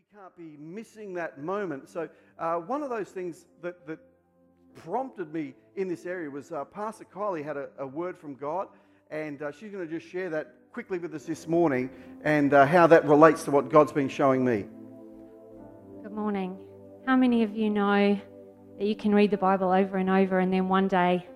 we 0.00 0.18
can't 0.18 0.34
be 0.34 0.56
missing 0.58 1.12
that 1.12 1.42
moment. 1.42 1.86
So, 1.86 2.08
uh, 2.38 2.56
one 2.56 2.82
of 2.82 2.88
those 2.88 3.08
things 3.08 3.44
that, 3.60 3.86
that 3.86 3.98
prompted 4.74 5.30
me 5.34 5.52
in 5.76 5.88
this 5.88 6.06
area 6.06 6.30
was 6.30 6.52
uh, 6.52 6.64
Pastor 6.64 7.04
Kylie 7.04 7.44
had 7.44 7.58
a, 7.58 7.68
a, 7.78 7.86
word 7.86 8.16
from 8.16 8.34
God, 8.34 8.68
and 9.10 9.42
uh, 9.42 9.52
she's 9.52 9.70
going 9.70 9.86
to 9.86 9.98
just 9.98 10.10
share 10.10 10.30
that 10.30 10.54
quickly 10.72 10.98
with 10.98 11.14
us 11.14 11.24
this 11.24 11.46
morning 11.46 11.90
and 12.24 12.54
uh, 12.54 12.64
how 12.64 12.86
that 12.86 13.04
relates 13.04 13.44
to 13.44 13.50
what 13.50 13.68
God's 13.68 13.92
been 13.92 14.08
showing 14.08 14.42
me. 14.42 14.64
Good 16.02 16.12
morning. 16.12 16.56
How 17.06 17.16
many 17.16 17.42
of 17.42 17.54
you 17.54 17.68
know 17.68 18.18
that 18.78 18.84
you 18.86 18.96
can 18.96 19.14
read 19.14 19.30
the 19.30 19.36
Bible 19.36 19.70
over 19.70 19.98
and 19.98 20.08
over, 20.08 20.38
and 20.38 20.50
then 20.50 20.68
one 20.68 20.88
day, 20.88 21.26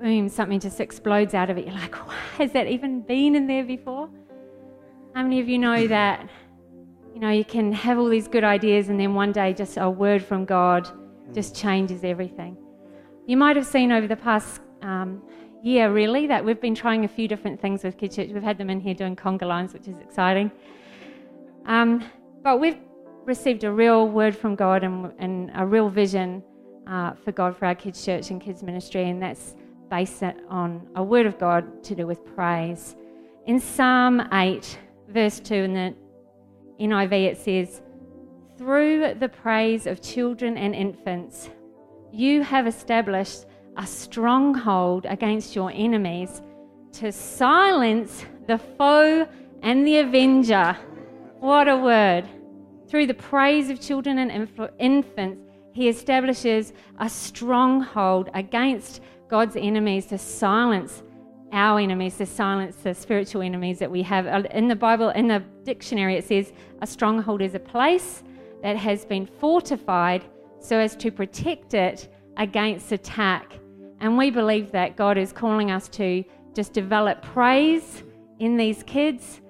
boom, 0.00 0.28
something 0.28 0.58
just 0.58 0.80
explodes 0.80 1.34
out 1.34 1.50
of 1.50 1.58
it? 1.58 1.66
You're 1.66 1.74
like, 1.74 1.94
has 2.38 2.50
that 2.50 2.66
even 2.66 3.02
been 3.02 3.36
in 3.36 3.46
there 3.46 3.64
before? 3.64 4.10
How 5.14 5.22
many 5.22 5.38
of 5.38 5.48
you 5.48 5.58
know 5.58 5.86
that? 5.86 6.28
You 7.16 7.22
know, 7.22 7.30
you 7.30 7.46
can 7.46 7.72
have 7.72 7.98
all 7.98 8.10
these 8.10 8.28
good 8.28 8.44
ideas, 8.44 8.90
and 8.90 9.00
then 9.00 9.14
one 9.14 9.32
day, 9.32 9.54
just 9.54 9.78
a 9.78 9.88
word 9.88 10.22
from 10.22 10.44
God 10.44 10.86
just 11.32 11.56
changes 11.56 12.04
everything. 12.04 12.58
You 13.26 13.38
might 13.38 13.56
have 13.56 13.64
seen 13.64 13.90
over 13.90 14.06
the 14.06 14.16
past 14.16 14.60
um, 14.82 15.22
year, 15.62 15.90
really, 15.90 16.26
that 16.26 16.44
we've 16.44 16.60
been 16.60 16.74
trying 16.74 17.06
a 17.06 17.08
few 17.08 17.26
different 17.26 17.58
things 17.58 17.84
with 17.84 17.96
Kids 17.96 18.16
Church. 18.16 18.28
We've 18.34 18.42
had 18.42 18.58
them 18.58 18.68
in 18.68 18.80
here 18.80 18.92
doing 18.92 19.16
conga 19.16 19.44
lines, 19.44 19.72
which 19.72 19.88
is 19.88 19.98
exciting. 19.98 20.52
Um, 21.64 22.04
but 22.42 22.60
we've 22.60 22.76
received 23.24 23.64
a 23.64 23.72
real 23.72 24.06
word 24.06 24.36
from 24.36 24.54
God 24.54 24.84
and, 24.84 25.10
and 25.18 25.50
a 25.54 25.64
real 25.64 25.88
vision 25.88 26.42
uh, 26.86 27.14
for 27.14 27.32
God 27.32 27.56
for 27.56 27.64
our 27.64 27.74
kids' 27.74 28.04
church 28.04 28.28
and 28.28 28.42
kids' 28.42 28.62
ministry, 28.62 29.08
and 29.08 29.22
that's 29.22 29.54
based 29.88 30.22
on 30.50 30.86
a 30.96 31.02
word 31.02 31.24
of 31.24 31.38
God 31.38 31.82
to 31.84 31.94
do 31.94 32.06
with 32.06 32.22
praise. 32.36 32.94
In 33.46 33.58
Psalm 33.58 34.20
8, 34.34 34.78
verse 35.08 35.40
2, 35.40 35.54
in 35.54 35.72
the 35.72 35.94
NIV, 36.80 37.12
it 37.12 37.38
says, 37.38 37.82
Through 38.58 39.14
the 39.14 39.28
praise 39.28 39.86
of 39.86 40.00
children 40.00 40.56
and 40.56 40.74
infants, 40.74 41.50
you 42.12 42.42
have 42.42 42.66
established 42.66 43.46
a 43.76 43.86
stronghold 43.86 45.06
against 45.06 45.54
your 45.54 45.70
enemies 45.74 46.40
to 46.92 47.12
silence 47.12 48.24
the 48.46 48.58
foe 48.58 49.28
and 49.62 49.86
the 49.86 49.98
avenger. 49.98 50.76
What 51.40 51.68
a 51.68 51.76
word. 51.76 52.26
Through 52.88 53.06
the 53.06 53.14
praise 53.14 53.68
of 53.68 53.80
children 53.80 54.18
and 54.18 54.30
inf- 54.30 54.70
infants, 54.78 55.40
he 55.72 55.88
establishes 55.88 56.72
a 56.98 57.08
stronghold 57.08 58.30
against 58.32 59.02
God's 59.28 59.56
enemies 59.56 60.06
to 60.06 60.18
silence 60.18 61.02
our 61.56 61.80
enemies, 61.80 62.16
to 62.18 62.26
silence 62.26 62.76
the 62.76 62.94
spiritual 62.94 63.42
enemies 63.42 63.78
that 63.78 63.90
we 63.90 64.02
have. 64.02 64.26
Uh, 64.26 64.46
in 64.50 64.68
the 64.68 64.76
Bible, 64.76 65.08
in 65.10 65.26
the 65.26 65.42
dictionary, 65.64 66.16
it 66.16 66.24
says 66.24 66.52
a 66.82 66.86
stronghold 66.86 67.42
is 67.42 67.54
a 67.54 67.60
place 67.60 68.22
that 68.62 68.76
has 68.76 69.04
been 69.04 69.26
fortified 69.26 70.24
so 70.60 70.78
as 70.78 70.94
to 70.96 71.10
protect 71.10 71.74
it 71.74 72.08
against 72.36 72.92
attack. 72.92 73.58
And 74.00 74.18
we 74.18 74.30
believe 74.30 74.70
that 74.72 74.96
God 74.96 75.16
is 75.16 75.32
calling 75.32 75.70
us 75.70 75.88
to 75.90 76.24
just 76.54 76.72
develop 76.72 77.22
praise 77.22 78.02
in 78.38 78.56
these 78.56 78.82
kids 78.82 79.40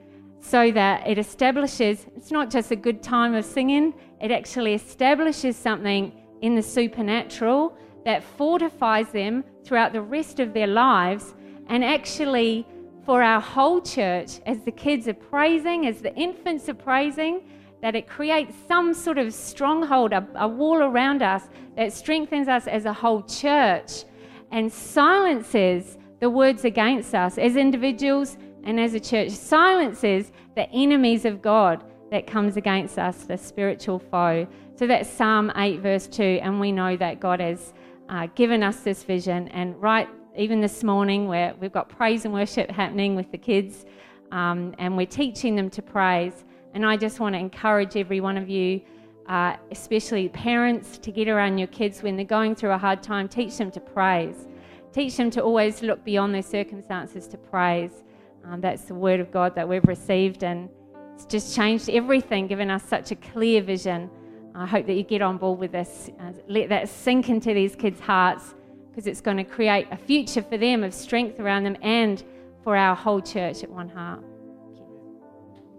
so 0.41 0.71
that 0.71 1.07
it 1.07 1.19
establishes, 1.19 2.07
it's 2.17 2.31
not 2.31 2.51
just 2.51 2.71
a 2.71 2.77
good 2.77 3.03
time 3.03 3.35
of 3.35 3.45
singing, 3.45 3.93
it 4.21 4.31
actually 4.31 4.75
establishes 4.75 5.57
something 5.57 6.13
in 6.43 6.55
the 6.55 6.63
supernatural 6.63 7.77
that 8.05 8.23
fortifies 8.23 9.09
them 9.09 9.43
throughout 9.65 9.93
the 9.93 10.01
rest 10.01 10.39
of 10.39 10.55
their 10.55 10.69
lives. 10.69 11.35
And 11.69 11.85
actually, 11.85 12.67
for 13.05 13.23
our 13.23 13.41
whole 13.41 13.81
church, 13.81 14.41
as 14.47 14.61
the 14.61 14.73
kids 14.73 15.09
are 15.09 15.15
praising, 15.15 15.87
as 15.87 16.01
the 16.01 16.15
infants 16.15 16.69
are 16.69 16.75
praising, 16.75 17.43
that 17.83 17.95
it 17.95 18.09
creates 18.09 18.55
some 18.67 18.95
sort 18.95 19.19
of 19.19 19.33
stronghold, 19.33 20.13
a, 20.13 20.27
a 20.35 20.49
wall 20.49 20.83
around 20.83 21.23
us 21.23 21.49
that 21.77 21.93
strengthens 21.93 22.49
us 22.49 22.67
as 22.67 22.85
a 22.85 22.93
whole 22.93 23.23
church 23.23 24.05
and 24.51 24.73
silences 24.73 25.99
the 26.21 26.31
words 26.31 26.65
against 26.65 27.15
us 27.15 27.39
as 27.39 27.57
individuals 27.57 28.39
and 28.65 28.81
as 28.81 28.95
a 28.95 29.01
church 29.01 29.31
silences 29.31 30.33
the 30.55 30.69
enemies 30.71 31.25
of 31.25 31.43
God 31.43 31.85
that 32.11 32.27
comes 32.27 32.57
against 32.57 32.99
us, 32.99 33.25
the 33.25 33.37
spiritual 33.37 33.99
foe. 33.99 34.47
So 34.77 34.87
that's 34.87 35.09
Psalm 35.09 35.53
8, 35.57 35.81
verse 35.81 36.07
2, 36.07 36.41
and 36.43 36.59
we 36.61 36.73
know 36.73 36.97
that 36.97 37.21
God 37.21 37.41
has 37.41 37.73
uh, 38.09 38.27
given 38.35 38.63
us 38.63 38.79
this 38.81 39.03
vision. 39.03 39.49
And 39.49 39.81
right, 39.81 40.09
even 40.37 40.61
this 40.61 40.85
morning, 40.85 41.29
where 41.29 41.55
we've 41.61 41.73
got 41.73 41.89
praise 41.89 42.25
and 42.25 42.35
worship 42.35 42.71
happening 42.71 43.15
with 43.15 43.31
the 43.31 43.39
kids, 43.39 43.87
um, 44.33 44.75
and 44.79 44.97
we're 44.97 45.07
teaching 45.07 45.57
them 45.57 45.71
to 45.71 45.83
praise. 45.83 46.45
And 46.75 46.85
I 46.85 46.97
just 46.97 47.21
want 47.21 47.35
to 47.35 47.39
encourage 47.39 47.97
every 47.97 48.21
one 48.21 48.37
of 48.37 48.49
you, 48.49 48.83
uh, 49.29 49.57
especially 49.71 50.29
parents, 50.29 50.99
to 50.99 51.11
get 51.11 51.29
around 51.29 51.59
your 51.59 51.69
kids 51.69 52.03
when 52.03 52.17
they're 52.17 52.25
going 52.25 52.55
through 52.55 52.73
a 52.73 52.79
hard 52.79 53.03
time. 53.03 53.29
Teach 53.29 53.57
them 53.57 53.71
to 53.71 53.81
praise. 53.81 54.47
Teach 54.93 55.17
them 55.17 55.31
to 55.31 55.43
always 55.43 55.83
look 55.83 56.05
beyond 56.05 56.35
their 56.35 56.43
circumstances 56.43 57.27
to 57.29 57.39
praise. 57.39 58.03
Um, 58.45 58.61
that's 58.61 58.83
the 58.83 58.95
word 58.95 59.21
of 59.21 59.31
God 59.31 59.55
that 59.55 59.69
we've 59.69 59.87
received, 59.87 60.45
and 60.45 60.69
it's 61.15 61.25
just 61.25 61.57
changed 61.57 61.89
everything, 61.89 62.47
given 62.47 62.71
us 62.71 62.83
such 62.85 63.11
a 63.11 63.17
clear 63.17 63.63
vision. 63.63 64.11
I 64.55 64.67
hope 64.67 64.87
that 64.87 64.95
you 64.95 65.03
get 65.03 65.23
on 65.23 65.39
board 65.39 65.59
with 65.59 65.73
this. 65.73 66.11
Uh, 66.21 66.33
let 66.49 66.69
that 66.69 66.89
sink 66.89 67.29
into 67.29 67.55
these 67.55 67.77
kids' 67.77 68.01
hearts 68.01 68.55
because 68.97 69.07
it's 69.07 69.21
going 69.21 69.37
to 69.37 69.45
create 69.45 69.87
a 69.91 69.97
future 69.97 70.41
for 70.41 70.57
them 70.57 70.83
of 70.83 70.95
strength 70.95 71.39
around 71.39 71.65
them 71.65 71.77
and 71.83 72.25
for 72.65 72.75
our 72.75 72.97
whole 72.97 73.21
church 73.21 73.63
at 73.63 73.71
One 73.71 73.91
Heart. 73.91 74.25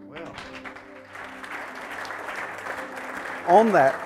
Well, 0.06 0.32
on 3.48 3.72
that, 3.72 3.96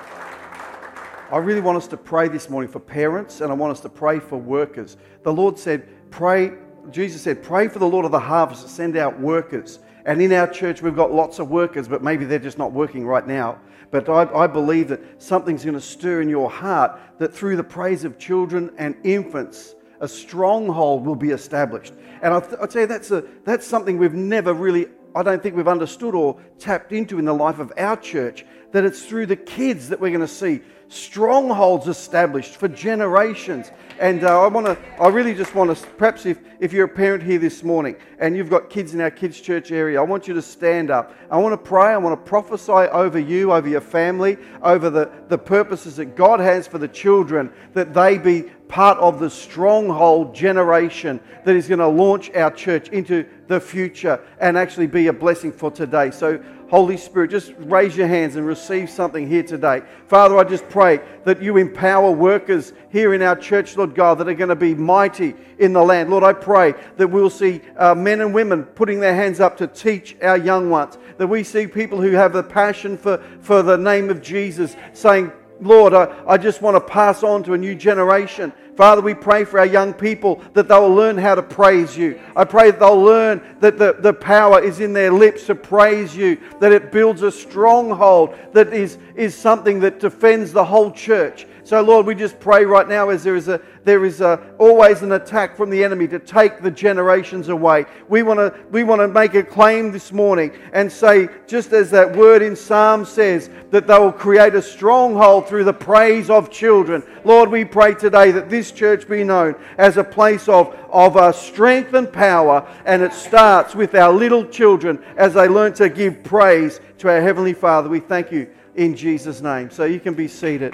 I 1.31 1.37
really 1.37 1.61
want 1.61 1.77
us 1.77 1.87
to 1.89 1.97
pray 1.97 2.27
this 2.27 2.49
morning 2.49 2.71
for 2.71 2.79
parents 2.79 3.41
and 3.41 3.51
I 3.51 3.53
want 3.53 3.71
us 3.71 3.81
to 3.81 3.89
pray 3.89 4.19
for 4.19 4.37
workers. 4.37 4.97
The 5.21 5.31
Lord 5.31 5.59
said, 5.59 5.87
Pray 6.09 6.53
Jesus 6.89 7.21
said, 7.21 7.43
Pray 7.43 7.67
for 7.67 7.77
the 7.77 7.87
Lord 7.87 8.05
of 8.05 8.11
the 8.11 8.19
harvest 8.19 8.63
to 8.63 8.67
send 8.67 8.97
out 8.97 9.19
workers. 9.19 9.77
And 10.05 10.21
in 10.23 10.33
our 10.33 10.47
church, 10.47 10.81
we've 10.81 10.95
got 10.95 11.13
lots 11.13 11.37
of 11.37 11.49
workers, 11.49 11.87
but 11.87 12.03
maybe 12.03 12.25
they're 12.25 12.39
just 12.39 12.57
not 12.57 12.71
working 12.71 13.05
right 13.05 13.25
now. 13.25 13.59
But 13.93 14.09
I, 14.09 14.23
I 14.45 14.47
believe 14.47 14.87
that 14.87 15.21
something's 15.21 15.63
going 15.63 15.75
to 15.75 15.79
stir 15.81 16.23
in 16.23 16.27
your 16.27 16.49
heart 16.49 16.99
that 17.19 17.31
through 17.31 17.57
the 17.57 17.63
praise 17.63 18.03
of 18.05 18.17
children 18.17 18.71
and 18.79 18.95
infants, 19.03 19.75
a 19.99 20.07
stronghold 20.07 21.05
will 21.05 21.15
be 21.15 21.29
established. 21.29 21.93
And 22.23 22.33
I 22.33 22.39
th- 22.39 22.59
I'd 22.59 22.71
say 22.71 22.85
that's, 22.85 23.11
a, 23.11 23.23
that's 23.43 23.67
something 23.67 23.99
we've 23.99 24.15
never 24.15 24.51
really, 24.51 24.87
I 25.15 25.21
don't 25.21 25.43
think 25.43 25.55
we've 25.55 25.67
understood 25.67 26.15
or 26.15 26.39
tapped 26.57 26.91
into 26.91 27.19
in 27.19 27.25
the 27.25 27.35
life 27.35 27.59
of 27.59 27.71
our 27.77 27.95
church, 27.95 28.47
that 28.71 28.83
it's 28.83 29.05
through 29.05 29.27
the 29.27 29.35
kids 29.35 29.89
that 29.89 30.01
we're 30.01 30.09
going 30.09 30.21
to 30.21 30.27
see 30.27 30.61
strongholds 30.93 31.87
established 31.87 32.55
for 32.55 32.67
generations. 32.67 33.71
And 33.99 34.23
uh, 34.23 34.41
I 34.41 34.47
want 34.47 34.65
to, 34.65 34.77
I 34.99 35.07
really 35.07 35.33
just 35.33 35.53
want 35.55 35.75
to, 35.75 35.87
perhaps 35.87 36.25
if, 36.25 36.39
if 36.59 36.73
you're 36.73 36.85
a 36.85 36.89
parent 36.89 37.23
here 37.23 37.39
this 37.39 37.63
morning 37.63 37.95
and 38.19 38.35
you've 38.35 38.49
got 38.49 38.69
kids 38.69 38.93
in 38.93 39.01
our 39.01 39.11
kids' 39.11 39.39
church 39.39 39.71
area, 39.71 39.99
I 39.99 40.03
want 40.03 40.27
you 40.27 40.33
to 40.33 40.41
stand 40.41 40.89
up. 40.89 41.15
I 41.29 41.37
want 41.37 41.53
to 41.53 41.57
pray. 41.57 41.93
I 41.93 41.97
want 41.97 42.19
to 42.19 42.29
prophesy 42.29 42.71
over 42.71 43.19
you, 43.19 43.51
over 43.53 43.67
your 43.67 43.81
family, 43.81 44.37
over 44.61 44.89
the, 44.89 45.11
the 45.29 45.37
purposes 45.37 45.95
that 45.97 46.15
God 46.15 46.39
has 46.39 46.67
for 46.67 46.77
the 46.77 46.87
children, 46.87 47.51
that 47.73 47.93
they 47.93 48.17
be 48.17 48.43
part 48.67 48.97
of 48.97 49.19
the 49.19 49.29
stronghold 49.29 50.33
generation 50.33 51.19
that 51.45 51.55
is 51.55 51.67
going 51.67 51.79
to 51.79 51.87
launch 51.87 52.31
our 52.31 52.49
church 52.49 52.89
into 52.89 53.23
the 53.47 53.59
future 53.59 54.19
and 54.39 54.57
actually 54.57 54.87
be 54.87 55.07
a 55.07 55.13
blessing 55.13 55.51
for 55.51 55.69
today. 55.69 56.09
So 56.09 56.43
Holy 56.69 56.97
Spirit, 56.97 57.31
just 57.31 57.53
raise 57.59 57.95
your 57.95 58.07
hands 58.07 58.35
and 58.35 58.45
receive 58.45 58.89
something 58.89 59.27
here 59.27 59.43
today. 59.43 59.81
Father, 60.07 60.37
I 60.37 60.43
just 60.43 60.67
pray 60.69 60.99
that 61.23 61.41
you 61.41 61.57
empower 61.57 62.11
workers 62.11 62.73
here 62.89 63.13
in 63.13 63.21
our 63.21 63.35
church, 63.35 63.77
Lord 63.77 63.93
God, 63.93 64.17
that 64.17 64.27
are 64.27 64.33
going 64.33 64.49
to 64.49 64.55
be 64.55 64.73
mighty 64.73 65.35
in 65.59 65.73
the 65.73 65.83
land. 65.83 66.09
Lord, 66.09 66.23
I 66.23 66.33
pray 66.33 66.73
that 66.97 67.07
we'll 67.07 67.29
see 67.29 67.61
uh, 67.77 67.93
men 67.93 68.21
and 68.21 68.33
women 68.33 68.63
putting 68.63 68.99
their 68.99 69.15
hands 69.15 69.39
up 69.39 69.57
to 69.57 69.67
teach 69.67 70.15
our 70.21 70.37
young 70.37 70.69
ones, 70.69 70.97
that 71.17 71.27
we 71.27 71.43
see 71.43 71.67
people 71.67 72.01
who 72.01 72.11
have 72.11 72.33
the 72.33 72.43
passion 72.43 72.97
for, 72.97 73.17
for 73.41 73.61
the 73.61 73.77
name 73.77 74.09
of 74.09 74.21
Jesus 74.21 74.75
saying, 74.93 75.31
Lord, 75.61 75.93
I, 75.93 76.13
I 76.27 76.37
just 76.37 76.61
want 76.61 76.75
to 76.75 76.81
pass 76.81 77.23
on 77.23 77.43
to 77.43 77.53
a 77.53 77.57
new 77.57 77.75
generation. 77.75 78.51
Father, 78.75 79.01
we 79.01 79.13
pray 79.13 79.45
for 79.45 79.59
our 79.59 79.65
young 79.65 79.93
people 79.93 80.41
that 80.53 80.67
they'll 80.67 80.93
learn 80.93 81.17
how 81.17 81.35
to 81.35 81.43
praise 81.43 81.95
you. 81.95 82.19
I 82.35 82.43
pray 82.43 82.71
that 82.71 82.79
they'll 82.79 83.01
learn 83.01 83.41
that 83.59 83.77
the, 83.77 83.97
the 83.99 84.13
power 84.13 84.61
is 84.61 84.79
in 84.79 84.93
their 84.93 85.11
lips 85.11 85.45
to 85.45 85.55
praise 85.55 86.15
you, 86.15 86.39
that 86.59 86.71
it 86.71 86.91
builds 86.91 87.21
a 87.21 87.31
stronghold 87.31 88.35
that 88.53 88.73
is, 88.73 88.97
is 89.15 89.35
something 89.35 89.79
that 89.81 89.99
defends 89.99 90.51
the 90.51 90.65
whole 90.65 90.91
church. 90.91 91.45
So, 91.65 91.81
Lord, 91.81 92.05
we 92.05 92.13
just 92.13 92.39
pray 92.41 92.65
right 92.65 92.89
now 92.89 93.07
as 93.07 93.23
there 93.23 93.37
is, 93.37 93.47
a, 93.47 93.61
there 93.85 94.03
is 94.03 94.19
a, 94.19 94.53
always 94.57 95.01
an 95.01 95.13
attack 95.13 95.55
from 95.55 95.69
the 95.69 95.81
enemy 95.81 96.09
to 96.09 96.19
take 96.19 96.61
the 96.61 96.69
generations 96.69 97.47
away. 97.47 97.85
We 98.09 98.21
want 98.21 98.39
to 98.39 98.53
we 98.69 98.83
want 98.83 98.99
to 98.99 99.07
make 99.07 99.33
a 99.33 99.43
claim 99.43 99.91
this 99.91 100.11
morning 100.11 100.51
and 100.73 100.91
say, 100.91 101.29
just 101.47 101.71
as 101.71 101.89
that 101.91 102.17
word 102.17 102.41
in 102.41 102.57
Psalm 102.57 103.05
says, 103.05 103.49
that 103.71 103.87
they 103.87 103.97
will 103.97 104.11
create 104.11 104.55
a 104.55 104.61
stronghold 104.61 105.47
through 105.47 105.63
the 105.63 105.73
praise 105.73 106.29
of 106.29 106.51
children. 106.51 107.01
Lord, 107.23 107.49
we 107.49 107.63
pray 107.63 107.93
today 107.93 108.31
that 108.31 108.49
this 108.49 108.71
church 108.71 109.07
be 109.07 109.23
known 109.23 109.55
as 109.77 109.95
a 109.95 110.03
place 110.03 110.49
of, 110.49 110.75
of 110.91 111.15
uh, 111.15 111.31
strength 111.31 111.93
and 111.93 112.11
power, 112.11 112.67
and 112.85 113.01
it 113.01 113.13
starts 113.13 113.73
with 113.73 113.95
our 113.95 114.11
little 114.11 114.45
children 114.45 115.01
as 115.15 115.33
they 115.33 115.47
learn 115.47 115.73
to 115.75 115.87
give 115.87 116.23
praise 116.25 116.81
to 116.97 117.09
our 117.09 117.21
Heavenly 117.21 117.53
Father. 117.53 117.87
We 117.87 118.01
thank 118.01 118.33
you 118.33 118.49
in 118.75 118.97
Jesus' 118.97 119.39
name. 119.39 119.71
So 119.71 119.85
you 119.85 120.01
can 120.01 120.13
be 120.13 120.27
seated. 120.27 120.73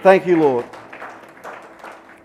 Thank 0.00 0.28
you, 0.28 0.40
Lord. 0.40 0.64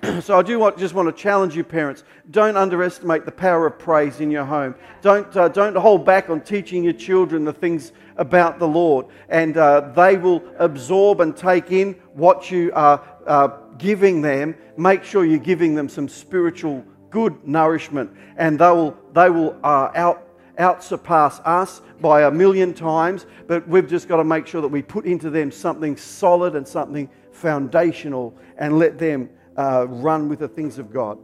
so 0.21 0.37
I 0.37 0.43
do 0.43 0.59
want, 0.59 0.77
just 0.77 0.93
want 0.93 1.07
to 1.07 1.21
challenge 1.21 1.55
you, 1.55 1.63
parents. 1.63 2.03
Don't 2.29 2.55
underestimate 2.55 3.25
the 3.25 3.31
power 3.31 3.65
of 3.65 3.79
praise 3.79 4.19
in 4.19 4.29
your 4.29 4.45
home. 4.45 4.75
Don't, 5.01 5.35
uh, 5.35 5.47
don't 5.47 5.75
hold 5.75 6.05
back 6.05 6.29
on 6.29 6.41
teaching 6.41 6.83
your 6.83 6.93
children 6.93 7.43
the 7.43 7.51
things 7.51 7.91
about 8.17 8.59
the 8.59 8.67
Lord. 8.67 9.07
And 9.27 9.57
uh, 9.57 9.91
they 9.95 10.17
will 10.17 10.43
absorb 10.59 11.19
and 11.19 11.35
take 11.35 11.71
in 11.71 11.93
what 12.13 12.51
you 12.51 12.71
are 12.75 13.03
uh, 13.25 13.47
giving 13.79 14.21
them. 14.21 14.55
Make 14.77 15.03
sure 15.03 15.25
you're 15.25 15.39
giving 15.39 15.73
them 15.73 15.89
some 15.89 16.07
spiritual 16.07 16.85
good 17.09 17.47
nourishment. 17.47 18.11
And 18.37 18.59
they 18.59 18.69
will, 18.69 18.95
they 19.13 19.31
will 19.31 19.57
uh, 19.63 19.89
out, 19.95 20.27
out 20.59 20.83
surpass 20.83 21.39
us 21.39 21.81
by 21.99 22.21
a 22.21 22.31
million 22.31 22.75
times. 22.75 23.25
But 23.47 23.67
we've 23.67 23.89
just 23.89 24.07
got 24.07 24.17
to 24.17 24.23
make 24.23 24.45
sure 24.45 24.61
that 24.61 24.67
we 24.67 24.83
put 24.83 25.05
into 25.05 25.31
them 25.31 25.51
something 25.51 25.97
solid 25.97 26.55
and 26.55 26.67
something 26.67 27.09
foundational 27.43 28.33
and 28.57 28.79
let 28.79 28.97
them 28.97 29.29
uh, 29.57 29.85
run 29.89 30.29
with 30.29 30.39
the 30.39 30.47
things 30.47 30.79
of 30.79 30.93
God. 30.93 31.17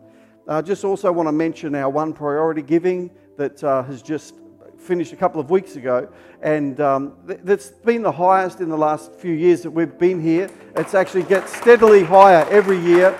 I 0.50 0.58
uh, 0.58 0.62
just 0.62 0.84
also 0.84 1.12
want 1.14 1.28
to 1.28 1.32
mention 1.32 1.74
our 1.76 1.90
one 1.90 2.12
priority 2.12 2.62
giving 2.62 3.10
that 3.38 3.64
uh, 3.64 3.84
has 3.84 4.02
just 4.02 4.36
finished 4.78 5.14
a 5.14 5.16
couple 5.16 5.40
of 5.40 5.50
weeks 5.50 5.78
ago, 5.78 6.10
and 6.42 6.82
um, 6.82 7.14
th- 7.26 7.40
that's 7.44 7.70
been 7.70 8.02
the 8.02 8.12
highest 8.12 8.60
in 8.60 8.68
the 8.68 8.78
last 8.78 9.14
few 9.14 9.34
years 9.34 9.62
that 9.62 9.72
we've 9.72 9.98
been 9.98 10.20
here. 10.22 10.50
It's 10.76 10.94
actually 10.94 11.24
gets 11.24 11.56
steadily 11.56 12.04
higher 12.04 12.46
every 12.50 12.80
year, 12.80 13.18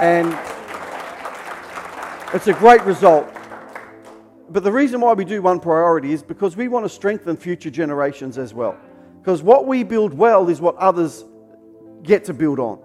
and 0.00 0.28
it's 2.32 2.46
a 2.46 2.54
great 2.54 2.82
result. 2.84 3.28
But 4.48 4.64
the 4.64 4.72
reason 4.72 5.02
why 5.02 5.12
we 5.12 5.26
do 5.26 5.42
one 5.42 5.60
priority 5.60 6.12
is 6.12 6.22
because 6.22 6.56
we 6.56 6.68
want 6.68 6.86
to 6.86 6.88
strengthen 6.88 7.36
future 7.36 7.70
generations 7.70 8.38
as 8.38 8.54
well. 8.54 8.78
Because 9.20 9.42
what 9.42 9.66
we 9.66 9.82
build 9.82 10.14
well 10.14 10.48
is 10.48 10.62
what 10.62 10.76
others 10.76 11.24
get 12.02 12.24
to 12.26 12.34
build 12.34 12.58
on. 12.58 12.78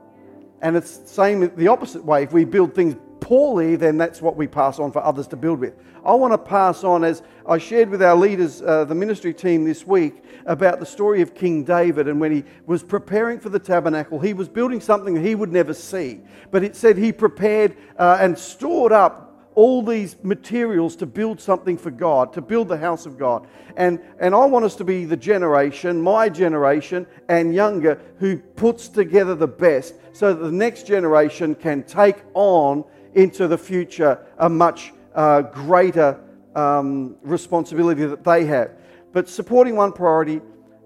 And 0.61 0.75
it's 0.75 1.01
same 1.09 1.53
the 1.55 1.67
opposite 1.67 2.03
way. 2.03 2.23
If 2.23 2.33
we 2.33 2.45
build 2.45 2.73
things 2.73 2.95
poorly, 3.19 3.75
then 3.75 3.97
that's 3.97 4.21
what 4.21 4.35
we 4.35 4.45
pass 4.45 4.77
on 4.79 4.91
for 4.91 5.03
others 5.03 5.27
to 5.27 5.35
build 5.35 5.59
with. 5.59 5.73
I 6.05 6.13
want 6.13 6.33
to 6.33 6.37
pass 6.37 6.83
on, 6.83 7.03
as 7.03 7.23
I 7.47 7.57
shared 7.57 7.89
with 7.89 8.03
our 8.03 8.15
leaders, 8.15 8.61
uh, 8.61 8.85
the 8.85 8.93
ministry 8.93 9.33
team 9.33 9.65
this 9.65 9.87
week, 9.87 10.23
about 10.45 10.79
the 10.79 10.85
story 10.85 11.23
of 11.23 11.33
King 11.33 11.63
David. 11.63 12.07
And 12.07 12.19
when 12.19 12.31
he 12.31 12.43
was 12.67 12.83
preparing 12.83 13.39
for 13.39 13.49
the 13.49 13.57
tabernacle, 13.57 14.19
he 14.19 14.33
was 14.33 14.47
building 14.47 14.79
something 14.79 15.15
he 15.15 15.33
would 15.33 15.51
never 15.51 15.73
see. 15.73 16.21
But 16.51 16.63
it 16.63 16.75
said 16.75 16.97
he 16.97 17.11
prepared 17.11 17.75
uh, 17.97 18.19
and 18.21 18.37
stored 18.37 18.91
up 18.91 19.24
all 19.55 19.81
these 19.81 20.17
materials 20.21 20.95
to 20.97 21.05
build 21.05 21.39
something 21.41 21.77
for 21.77 21.89
God, 21.89 22.33
to 22.33 22.41
build 22.41 22.67
the 22.67 22.77
house 22.77 23.05
of 23.05 23.17
God. 23.17 23.47
And, 23.77 23.99
and 24.19 24.35
I 24.35 24.45
want 24.45 24.65
us 24.65 24.75
to 24.75 24.83
be 24.83 25.05
the 25.05 25.17
generation, 25.17 26.01
my 26.01 26.29
generation 26.29 27.07
and 27.29 27.53
younger, 27.53 27.99
who 28.19 28.37
puts 28.37 28.89
together 28.89 29.33
the 29.33 29.47
best 29.47 29.95
so 30.13 30.33
that 30.33 30.43
the 30.43 30.51
next 30.51 30.85
generation 30.85 31.55
can 31.55 31.83
take 31.83 32.17
on 32.33 32.83
into 33.13 33.47
the 33.47 33.57
future 33.57 34.19
a 34.37 34.49
much 34.49 34.93
uh, 35.13 35.41
greater 35.41 36.19
um, 36.55 37.15
responsibility 37.21 38.05
that 38.05 38.23
they 38.23 38.45
have. 38.45 38.71
But 39.13 39.29
supporting 39.29 39.75
one 39.75 39.93
priority, 39.93 40.41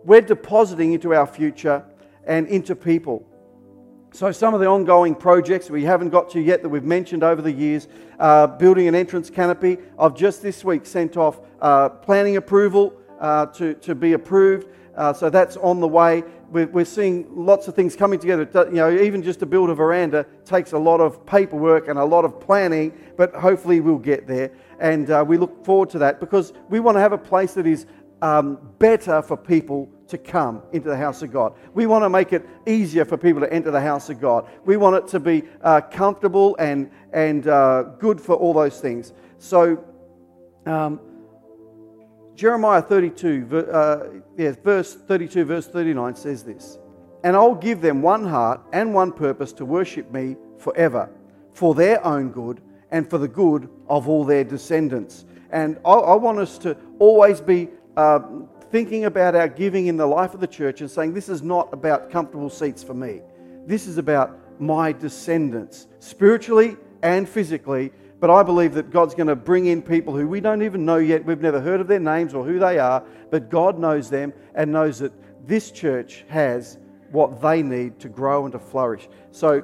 we're 0.05 0.21
depositing 0.21 0.93
into 0.93 1.13
our 1.13 1.27
future 1.27 1.83
and 2.25 2.47
into 2.47 2.75
people. 2.75 3.25
So, 4.11 4.31
some 4.31 4.55
of 4.55 4.59
the 4.59 4.65
ongoing 4.65 5.13
projects 5.13 5.69
we 5.69 5.83
haven't 5.83 6.09
got 6.09 6.31
to 6.31 6.41
yet 6.41 6.63
that 6.63 6.69
we've 6.69 6.83
mentioned 6.83 7.23
over 7.23 7.43
the 7.43 7.51
years, 7.51 7.87
uh, 8.19 8.47
building 8.47 8.87
an 8.87 8.95
entrance 8.95 9.29
canopy. 9.29 9.77
I've 9.99 10.15
just 10.15 10.41
this 10.41 10.65
week 10.65 10.87
sent 10.87 11.15
off 11.15 11.39
uh, 11.61 11.89
planning 11.89 12.35
approval 12.37 12.93
uh, 13.19 13.45
to, 13.47 13.75
to 13.75 13.93
be 13.93 14.13
approved. 14.13 14.67
Uh, 14.95 15.13
so 15.13 15.29
that's 15.29 15.57
on 15.57 15.79
the 15.79 15.87
way. 15.87 16.23
We're, 16.49 16.65
we're, 16.67 16.85
seeing 16.85 17.27
lots 17.29 17.67
of 17.67 17.75
things 17.75 17.95
coming 17.95 18.17
together. 18.17 18.49
You 18.65 18.77
know, 18.77 18.91
even 18.91 19.21
just 19.21 19.39
to 19.41 19.45
build 19.45 19.69
a 19.69 19.75
veranda 19.75 20.25
takes 20.43 20.71
a 20.71 20.79
lot 20.79 20.99
of 20.99 21.23
paperwork 21.27 21.87
and 21.87 21.99
a 21.99 22.03
lot 22.03 22.25
of 22.25 22.39
planning, 22.39 22.91
but 23.15 23.35
hopefully 23.35 23.79
we'll 23.79 23.99
get 23.99 24.25
there. 24.25 24.51
And 24.79 25.11
uh, 25.11 25.23
we 25.25 25.37
look 25.37 25.63
forward 25.63 25.91
to 25.91 25.99
that 25.99 26.19
because 26.19 26.51
we 26.69 26.79
want 26.79 26.95
to 26.95 26.99
have 26.99 27.13
a 27.13 27.17
place 27.17 27.53
that 27.53 27.67
is 27.67 27.85
um, 28.23 28.57
better 28.79 29.21
for 29.21 29.37
people 29.37 29.87
to 30.09 30.17
come 30.17 30.61
into 30.71 30.89
the 30.89 30.97
house 30.97 31.21
of 31.21 31.31
God. 31.31 31.53
We 31.73 31.85
want 31.85 32.03
to 32.03 32.09
make 32.09 32.33
it 32.33 32.47
easier 32.67 33.05
for 33.05 33.17
people 33.17 33.41
to 33.41 33.51
enter 33.53 33.71
the 33.71 33.81
house 33.81 34.09
of 34.09 34.19
God. 34.19 34.47
We 34.65 34.77
want 34.77 34.95
it 34.97 35.07
to 35.09 35.19
be 35.19 35.43
uh, 35.61 35.81
comfortable 35.81 36.55
and, 36.57 36.91
and 37.13 37.47
uh, 37.47 37.83
good 37.99 38.19
for 38.19 38.35
all 38.35 38.53
those 38.53 38.79
things. 38.79 39.13
So, 39.37 39.83
um, 40.65 40.99
Jeremiah 42.35 42.81
32, 42.81 43.67
uh, 43.71 44.03
yeah, 44.37 44.53
verse 44.63 44.95
32, 44.95 45.45
verse 45.45 45.67
39 45.67 46.15
says 46.15 46.43
this 46.43 46.79
And 47.23 47.35
I'll 47.35 47.55
give 47.55 47.81
them 47.81 48.01
one 48.01 48.25
heart 48.25 48.61
and 48.71 48.93
one 48.93 49.11
purpose 49.11 49.51
to 49.53 49.65
worship 49.65 50.11
me 50.11 50.37
forever, 50.57 51.09
for 51.53 51.75
their 51.75 52.05
own 52.05 52.29
good 52.29 52.61
and 52.91 53.09
for 53.09 53.17
the 53.17 53.27
good 53.27 53.69
of 53.87 54.07
all 54.07 54.23
their 54.23 54.43
descendants. 54.43 55.25
And 55.51 55.77
I, 55.85 55.91
I 55.91 56.15
want 56.15 56.39
us 56.39 56.57
to 56.59 56.77
always 56.97 57.41
be 57.41 57.69
uh, 57.97 58.21
thinking 58.71 59.05
about 59.05 59.35
our 59.35 59.47
giving 59.47 59.87
in 59.87 59.97
the 59.97 60.05
life 60.05 60.33
of 60.33 60.39
the 60.39 60.47
church 60.47 60.81
and 60.81 60.89
saying, 60.89 61.13
This 61.13 61.29
is 61.29 61.41
not 61.41 61.69
about 61.73 62.11
comfortable 62.11 62.49
seats 62.49 62.83
for 62.83 62.93
me. 62.93 63.21
This 63.65 63.87
is 63.87 63.97
about 63.97 64.37
my 64.59 64.91
descendants, 64.91 65.87
spiritually 65.99 66.77
and 67.01 67.27
physically. 67.27 67.91
But 68.19 68.29
I 68.29 68.43
believe 68.43 68.73
that 68.73 68.89
God's 68.91 69.15
going 69.15 69.27
to 69.27 69.35
bring 69.35 69.67
in 69.67 69.81
people 69.81 70.13
who 70.15 70.27
we 70.27 70.41
don't 70.41 70.61
even 70.61 70.83
know 70.83 70.97
yet. 70.97 71.23
We've 71.23 71.39
never 71.39 71.61
heard 71.61 71.79
of 71.79 71.87
their 71.87 72.01
names 72.01 72.33
or 72.33 72.43
who 72.43 72.59
they 72.59 72.77
are, 72.77 73.03
but 73.31 73.49
God 73.49 73.79
knows 73.79 74.09
them 74.09 74.33
and 74.55 74.71
knows 74.71 74.99
that 74.99 75.13
this 75.47 75.71
church 75.71 76.25
has 76.27 76.77
what 77.11 77.41
they 77.41 77.63
need 77.63 77.97
to 77.99 78.09
grow 78.09 78.43
and 78.43 78.51
to 78.51 78.59
flourish. 78.59 79.07
So, 79.31 79.63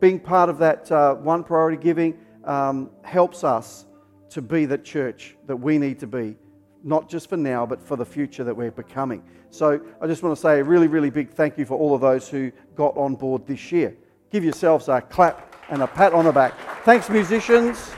being 0.00 0.20
part 0.20 0.50
of 0.50 0.58
that 0.58 0.90
uh, 0.92 1.14
one 1.14 1.44
priority 1.44 1.82
giving 1.82 2.18
um, 2.44 2.90
helps 3.02 3.42
us 3.42 3.86
to 4.30 4.42
be 4.42 4.66
the 4.66 4.78
church 4.78 5.36
that 5.46 5.56
we 5.56 5.78
need 5.78 5.98
to 6.00 6.06
be 6.06 6.36
not 6.84 7.08
just 7.08 7.28
for 7.28 7.36
now, 7.36 7.64
but 7.66 7.80
for 7.80 7.96
the 7.96 8.04
future 8.04 8.44
that 8.44 8.54
we're 8.54 8.70
becoming. 8.70 9.22
So 9.50 9.80
I 10.00 10.06
just 10.06 10.22
want 10.22 10.34
to 10.34 10.40
say 10.40 10.60
a 10.60 10.64
really, 10.64 10.88
really 10.88 11.10
big 11.10 11.30
thank 11.30 11.58
you 11.58 11.64
for 11.64 11.76
all 11.78 11.94
of 11.94 12.00
those 12.00 12.28
who 12.28 12.50
got 12.74 12.96
on 12.96 13.14
board 13.14 13.46
this 13.46 13.70
year. 13.70 13.96
Give 14.30 14.44
yourselves 14.44 14.88
a 14.88 15.00
clap 15.00 15.54
and 15.68 15.82
a 15.82 15.86
pat 15.86 16.12
on 16.12 16.24
the 16.24 16.32
back. 16.32 16.54
Thanks, 16.84 17.08
musicians. 17.08 17.92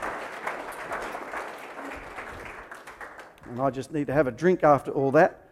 And 3.48 3.60
I 3.60 3.70
just 3.70 3.92
need 3.92 4.08
to 4.08 4.12
have 4.12 4.26
a 4.26 4.32
drink 4.32 4.64
after 4.64 4.90
all 4.90 5.12
that. 5.12 5.48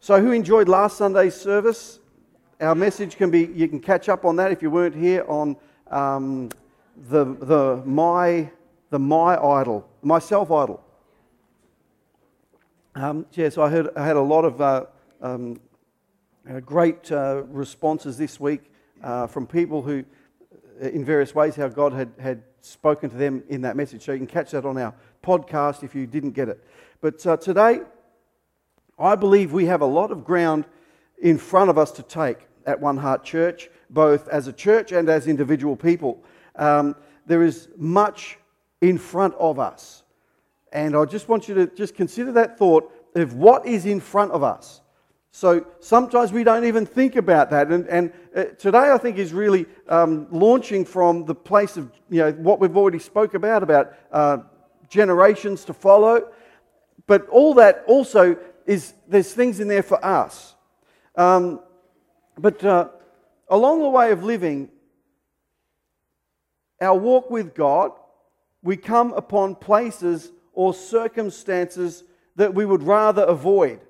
So, 0.00 0.20
who 0.20 0.32
enjoyed 0.32 0.68
last 0.68 0.98
Sunday's 0.98 1.34
service? 1.34 1.98
Our 2.60 2.74
message 2.74 3.16
can 3.16 3.30
be, 3.30 3.46
you 3.46 3.68
can 3.68 3.80
catch 3.80 4.08
up 4.08 4.24
on 4.24 4.36
that 4.36 4.52
if 4.52 4.60
you 4.60 4.70
weren't 4.70 4.94
here 4.94 5.24
on 5.26 5.56
um, 5.90 6.50
the, 7.08 7.24
the, 7.24 7.82
my, 7.86 8.50
the 8.90 8.98
My 8.98 9.42
Idol, 9.42 9.88
My 10.02 10.18
Self 10.18 10.50
Idol. 10.50 10.84
Um, 12.96 13.26
yeah, 13.34 13.48
so 13.50 13.62
I, 13.62 13.70
heard, 13.70 13.88
I 13.96 14.04
had 14.04 14.16
a 14.16 14.20
lot 14.20 14.44
of 14.44 14.60
uh, 14.60 14.86
um, 15.22 15.60
uh, 16.48 16.58
great 16.58 17.10
uh, 17.12 17.44
responses 17.44 18.18
this 18.18 18.40
week 18.40 18.62
uh, 19.04 19.28
from 19.28 19.46
people 19.46 19.80
who, 19.80 20.04
uh, 20.82 20.88
in 20.88 21.04
various 21.04 21.32
ways, 21.32 21.54
how 21.54 21.68
God 21.68 21.92
had, 21.92 22.10
had 22.18 22.42
spoken 22.62 23.08
to 23.08 23.16
them 23.16 23.44
in 23.48 23.60
that 23.60 23.76
message. 23.76 24.02
So 24.02 24.10
you 24.10 24.18
can 24.18 24.26
catch 24.26 24.50
that 24.50 24.64
on 24.64 24.76
our 24.76 24.92
podcast 25.22 25.84
if 25.84 25.94
you 25.94 26.04
didn't 26.08 26.32
get 26.32 26.48
it. 26.48 26.66
But 27.00 27.24
uh, 27.24 27.36
today, 27.36 27.82
I 28.98 29.14
believe 29.14 29.52
we 29.52 29.66
have 29.66 29.82
a 29.82 29.86
lot 29.86 30.10
of 30.10 30.24
ground 30.24 30.64
in 31.22 31.38
front 31.38 31.70
of 31.70 31.78
us 31.78 31.92
to 31.92 32.02
take 32.02 32.38
at 32.66 32.80
One 32.80 32.96
Heart 32.96 33.22
Church, 33.22 33.70
both 33.88 34.26
as 34.28 34.48
a 34.48 34.52
church 34.52 34.90
and 34.90 35.08
as 35.08 35.28
individual 35.28 35.76
people. 35.76 36.24
Um, 36.56 36.96
there 37.24 37.44
is 37.44 37.68
much 37.76 38.38
in 38.80 38.98
front 38.98 39.34
of 39.34 39.60
us. 39.60 40.02
And 40.72 40.96
I 40.96 41.04
just 41.04 41.28
want 41.28 41.48
you 41.48 41.54
to 41.54 41.66
just 41.66 41.94
consider 41.94 42.32
that 42.32 42.58
thought 42.58 42.92
of 43.14 43.34
what 43.34 43.66
is 43.66 43.86
in 43.86 44.00
front 44.00 44.32
of 44.32 44.42
us. 44.42 44.80
So 45.32 45.66
sometimes 45.78 46.32
we 46.32 46.42
don't 46.42 46.64
even 46.64 46.84
think 46.84 47.16
about 47.16 47.50
that. 47.50 47.68
And, 47.68 47.86
and 47.86 48.12
uh, 48.34 48.44
today 48.58 48.90
I 48.90 48.98
think 48.98 49.16
is 49.16 49.32
really 49.32 49.66
um, 49.88 50.26
launching 50.30 50.84
from 50.84 51.24
the 51.24 51.34
place 51.34 51.76
of 51.76 51.90
you 52.08 52.20
know, 52.20 52.32
what 52.32 52.58
we've 52.60 52.76
already 52.76 52.98
spoke 52.98 53.34
about, 53.34 53.62
about 53.62 53.94
uh, 54.12 54.38
generations 54.88 55.64
to 55.66 55.72
follow. 55.72 56.30
But 57.06 57.28
all 57.28 57.54
that 57.54 57.84
also 57.86 58.36
is, 58.66 58.94
there's 59.08 59.32
things 59.32 59.60
in 59.60 59.68
there 59.68 59.82
for 59.82 60.04
us. 60.04 60.54
Um, 61.16 61.60
but 62.38 62.64
uh, 62.64 62.88
along 63.48 63.82
the 63.82 63.88
way 63.88 64.10
of 64.10 64.24
living, 64.24 64.68
our 66.80 66.96
walk 66.96 67.30
with 67.30 67.54
God, 67.54 67.92
we 68.62 68.76
come 68.76 69.12
upon 69.12 69.54
places 69.54 70.32
or 70.52 70.74
circumstances 70.74 72.04
that 72.36 72.54
we 72.54 72.64
would 72.64 72.82
rather 72.82 73.22
avoid. 73.22 73.80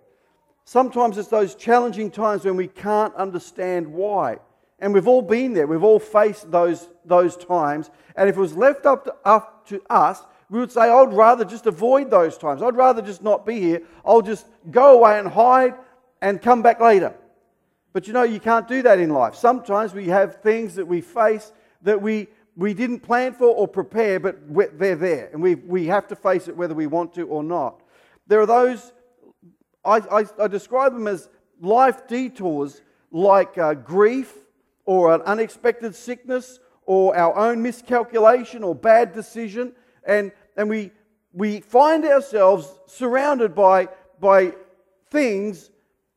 Sometimes 0.64 1.19
it's 1.19 1.29
those 1.29 1.55
challenging 1.55 2.11
times 2.11 2.45
when 2.45 2.57
we 2.57 2.69
can't 2.69 3.14
understand 3.14 3.87
why. 3.87 4.38
And 4.79 4.95
we've 4.95 5.09
all 5.09 5.23
been 5.23 5.52
there. 5.52 5.67
We've 5.67 5.83
all 5.83 5.99
faced 5.99 6.50
those, 6.50 6.88
those 7.05 7.37
times. 7.37 7.90
And 8.17 8.29
if 8.29 8.37
it 8.37 8.40
was 8.40 8.57
left 8.57 8.87
up 8.87 9.05
to, 9.05 9.14
up 9.25 9.67
to 9.69 9.83
us, 9.90 10.23
we 10.49 10.59
would 10.59 10.73
say, 10.73 10.83
I'd 10.83 11.12
rather 11.12 11.45
just 11.45 11.67
avoid 11.67 12.11
those 12.11 12.37
times. 12.38 12.62
I'd 12.62 12.76
rather 12.76 13.02
just 13.02 13.23
not 13.23 13.47
be 13.47 13.61
here. 13.61 13.83
I'll 14.05 14.23
just 14.23 14.47
go 14.71 14.99
away 14.99 15.19
and 15.19 15.29
hide 15.29 15.75
and 16.23 16.40
come 16.40 16.62
back 16.62 16.81
later. 16.81 17.14
But 17.93 18.07
you 18.07 18.12
know, 18.12 18.23
you 18.23 18.40
can't 18.40 18.69
do 18.69 18.83
that 18.83 18.99
in 18.99 19.11
life. 19.11 19.35
Sometimes 19.35 19.93
we 19.93 20.07
have 20.07 20.40
things 20.43 20.75
that 20.76 20.87
we 20.87 21.00
face 21.00 21.52
that 21.83 22.00
we, 22.00 22.29
we 22.61 22.75
didn't 22.75 23.00
plan 23.00 23.33
for 23.33 23.47
or 23.47 23.67
prepare, 23.67 24.21
but 24.21 24.37
they're 24.79 24.95
there. 24.95 25.31
And 25.33 25.40
we, 25.40 25.55
we 25.55 25.87
have 25.87 26.07
to 26.09 26.14
face 26.14 26.47
it 26.47 26.55
whether 26.55 26.75
we 26.75 26.87
want 26.87 27.14
to 27.14 27.26
or 27.26 27.43
not. 27.43 27.81
There 28.26 28.38
are 28.38 28.47
those, 28.47 28.93
I, 29.83 29.97
I, 29.97 30.25
I 30.38 30.47
describe 30.47 30.93
them 30.93 31.07
as 31.07 31.31
life 31.62 32.07
detours 32.07 32.83
like 33.11 33.57
uh, 33.57 33.73
grief 33.73 34.35
or 34.85 35.14
an 35.14 35.23
unexpected 35.23 35.95
sickness 35.95 36.61
or 36.85 37.17
our 37.17 37.35
own 37.35 37.62
miscalculation 37.62 38.62
or 38.62 38.75
bad 38.75 39.14
decision. 39.14 39.73
And, 40.05 40.31
and 40.55 40.69
we, 40.69 40.90
we 41.33 41.61
find 41.61 42.05
ourselves 42.05 42.79
surrounded 42.85 43.55
by, 43.55 43.88
by 44.21 44.52
things 45.09 45.71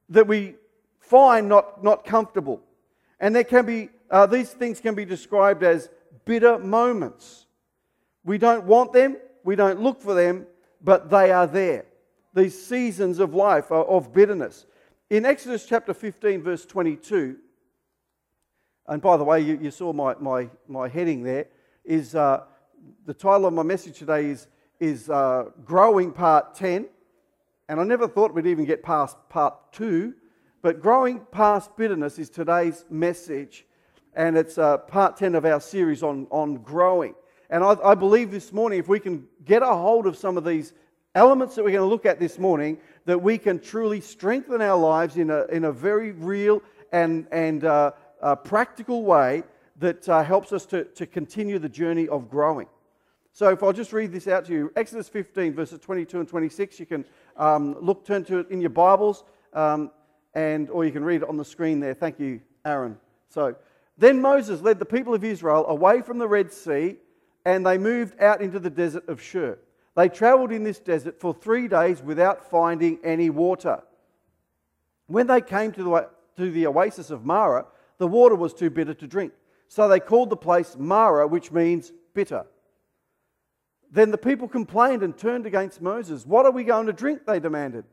that 0.09 0.27
we 0.27 0.55
find 0.99 1.47
not, 1.47 1.81
not 1.85 2.03
comfortable. 2.03 2.59
And 3.21 3.33
there 3.33 3.45
can 3.45 3.65
be, 3.65 3.91
uh, 4.11 4.25
these 4.25 4.51
things 4.51 4.81
can 4.81 4.93
be 4.93 5.05
described 5.05 5.63
as 5.63 5.89
bitter 6.25 6.59
moments. 6.59 7.45
We 8.23 8.37
don't 8.37 8.65
want 8.65 8.93
them, 8.93 9.17
we 9.43 9.55
don't 9.55 9.81
look 9.81 10.01
for 10.01 10.13
them, 10.13 10.45
but 10.81 11.09
they 11.09 11.31
are 11.31 11.47
there. 11.47 11.85
These 12.33 12.65
seasons 12.65 13.19
of 13.19 13.33
life 13.33 13.71
are 13.71 13.85
of 13.85 14.13
bitterness. 14.13 14.65
In 15.09 15.25
Exodus 15.25 15.65
chapter 15.65 15.93
15, 15.93 16.41
verse 16.41 16.65
22, 16.65 17.37
and 18.87 19.01
by 19.01 19.17
the 19.17 19.23
way, 19.23 19.39
you, 19.41 19.57
you 19.61 19.71
saw 19.71 19.93
my, 19.93 20.15
my, 20.19 20.49
my 20.67 20.87
heading 20.87 21.23
there. 21.23 21.47
Is 21.85 22.15
uh, 22.15 22.43
the 23.05 23.13
title 23.13 23.45
of 23.45 23.53
my 23.53 23.63
message 23.63 23.97
today 23.97 24.25
is, 24.25 24.47
is 24.79 25.09
uh, 25.09 25.45
Growing 25.63 26.11
Part 26.11 26.55
10. 26.55 26.87
And 27.69 27.79
I 27.79 27.83
never 27.83 28.07
thought 28.07 28.33
we'd 28.33 28.45
even 28.45 28.65
get 28.65 28.83
past 28.83 29.17
Part 29.29 29.71
2. 29.73 30.13
But 30.61 30.81
Growing 30.81 31.21
Past 31.31 31.75
Bitterness 31.77 32.19
is 32.19 32.29
today's 32.29 32.83
message. 32.89 33.65
And 34.15 34.37
it's 34.37 34.57
uh, 34.57 34.77
Part 34.77 35.17
10 35.17 35.35
of 35.35 35.45
our 35.45 35.59
series 35.59 36.03
on, 36.03 36.27
on 36.29 36.57
growing. 36.57 37.15
And 37.49 37.63
I, 37.63 37.75
I 37.83 37.95
believe 37.95 38.31
this 38.31 38.53
morning, 38.53 38.79
if 38.79 38.87
we 38.87 38.99
can 38.99 39.27
get 39.45 39.63
a 39.63 39.73
hold 39.73 40.07
of 40.07 40.17
some 40.17 40.37
of 40.37 40.43
these 40.43 40.73
elements 41.15 41.55
that 41.55 41.63
we're 41.63 41.71
going 41.71 41.81
to 41.81 41.89
look 41.89 42.05
at 42.05 42.19
this 42.19 42.39
morning, 42.39 42.77
that 43.05 43.21
we 43.21 43.37
can 43.37 43.59
truly 43.59 44.01
strengthen 44.01 44.61
our 44.61 44.77
lives 44.77 45.17
in 45.17 45.29
a, 45.29 45.45
in 45.45 45.65
a 45.65 45.71
very 45.71 46.11
real 46.11 46.61
and, 46.91 47.27
and 47.31 47.63
uh, 47.63 47.91
uh, 48.21 48.35
practical 48.35 49.03
way 49.03 49.43
that 49.79 50.07
uh, 50.07 50.23
helps 50.23 50.53
us 50.53 50.65
to, 50.67 50.85
to 50.85 51.05
continue 51.05 51.59
the 51.59 51.69
journey 51.69 52.07
of 52.07 52.29
growing. 52.29 52.67
So 53.33 53.49
if 53.49 53.63
I'll 53.63 53.73
just 53.73 53.93
read 53.93 54.11
this 54.11 54.27
out 54.27 54.45
to 54.45 54.53
you 54.53 54.71
Exodus 54.75 55.09
15, 55.09 55.53
verses 55.53 55.79
22 55.79 56.19
and 56.19 56.29
26, 56.29 56.79
you 56.79 56.85
can 56.85 57.05
um, 57.35 57.75
look, 57.81 58.05
turn 58.05 58.23
to 58.25 58.39
it 58.39 58.51
in 58.51 58.61
your 58.61 58.69
Bibles, 58.69 59.23
um, 59.53 59.91
and, 60.35 60.69
or 60.69 60.85
you 60.85 60.91
can 60.91 61.03
read 61.03 61.23
it 61.23 61.29
on 61.29 61.37
the 61.37 61.45
screen 61.45 61.79
there. 61.79 61.95
Thank 61.95 62.19
you, 62.19 62.41
Aaron. 62.63 62.97
So, 63.29 63.55
then 63.97 64.21
Moses 64.21 64.61
led 64.61 64.79
the 64.79 64.85
people 64.85 65.13
of 65.13 65.23
Israel 65.23 65.65
away 65.67 66.01
from 66.01 66.17
the 66.17 66.27
Red 66.27 66.51
Sea, 66.51 66.97
and 67.45 67.65
they 67.65 67.77
moved 67.77 68.19
out 68.21 68.41
into 68.41 68.59
the 68.59 68.69
desert 68.69 69.07
of 69.07 69.21
Shur. 69.21 69.59
They 69.95 70.09
traveled 70.09 70.51
in 70.51 70.63
this 70.63 70.79
desert 70.79 71.19
for 71.19 71.33
three 71.33 71.67
days 71.67 72.01
without 72.01 72.49
finding 72.49 72.99
any 73.03 73.29
water. 73.29 73.83
When 75.07 75.27
they 75.27 75.41
came 75.41 75.71
to 75.73 75.83
the, 75.83 76.09
to 76.37 76.51
the 76.51 76.67
oasis 76.67 77.11
of 77.11 77.25
Marah, 77.25 77.65
the 77.99 78.07
water 78.07 78.35
was 78.35 78.53
too 78.53 78.69
bitter 78.69 78.93
to 78.95 79.07
drink. 79.07 79.33
So 79.67 79.87
they 79.87 79.99
called 79.99 80.29
the 80.29 80.37
place 80.37 80.75
Marah, 80.77 81.27
which 81.27 81.51
means 81.51 81.91
bitter. 82.13 82.45
Then 83.91 84.09
the 84.09 84.17
people 84.17 84.47
complained 84.47 85.03
and 85.03 85.15
turned 85.15 85.45
against 85.45 85.81
Moses. 85.81 86.25
What 86.25 86.47
are 86.47 86.51
we 86.51 86.63
going 86.63 86.87
to 86.87 86.93
drink? 86.93 87.27
They 87.27 87.39
demanded. 87.39 87.85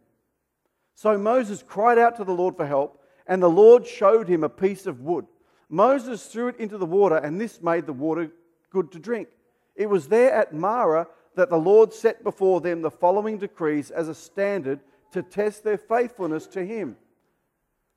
So 0.94 1.18
Moses 1.18 1.62
cried 1.66 1.98
out 1.98 2.16
to 2.16 2.24
the 2.24 2.32
Lord 2.32 2.56
for 2.56 2.66
help, 2.66 3.02
and 3.26 3.42
the 3.42 3.50
Lord 3.50 3.86
showed 3.86 4.26
him 4.26 4.42
a 4.42 4.48
piece 4.48 4.86
of 4.86 5.00
wood. 5.00 5.26
Moses 5.70 6.26
threw 6.26 6.48
it 6.48 6.58
into 6.58 6.76
the 6.76 6.84
water, 6.84 7.16
and 7.16 7.40
this 7.40 7.62
made 7.62 7.86
the 7.86 7.92
water 7.92 8.30
good 8.70 8.90
to 8.92 8.98
drink. 8.98 9.28
It 9.76 9.88
was 9.88 10.08
there 10.08 10.32
at 10.32 10.52
Marah 10.52 11.06
that 11.36 11.48
the 11.48 11.56
Lord 11.56 11.94
set 11.94 12.24
before 12.24 12.60
them 12.60 12.82
the 12.82 12.90
following 12.90 13.38
decrees 13.38 13.90
as 13.92 14.08
a 14.08 14.14
standard 14.14 14.80
to 15.12 15.22
test 15.22 15.62
their 15.62 15.78
faithfulness 15.78 16.46
to 16.48 16.66
him. 16.66 16.96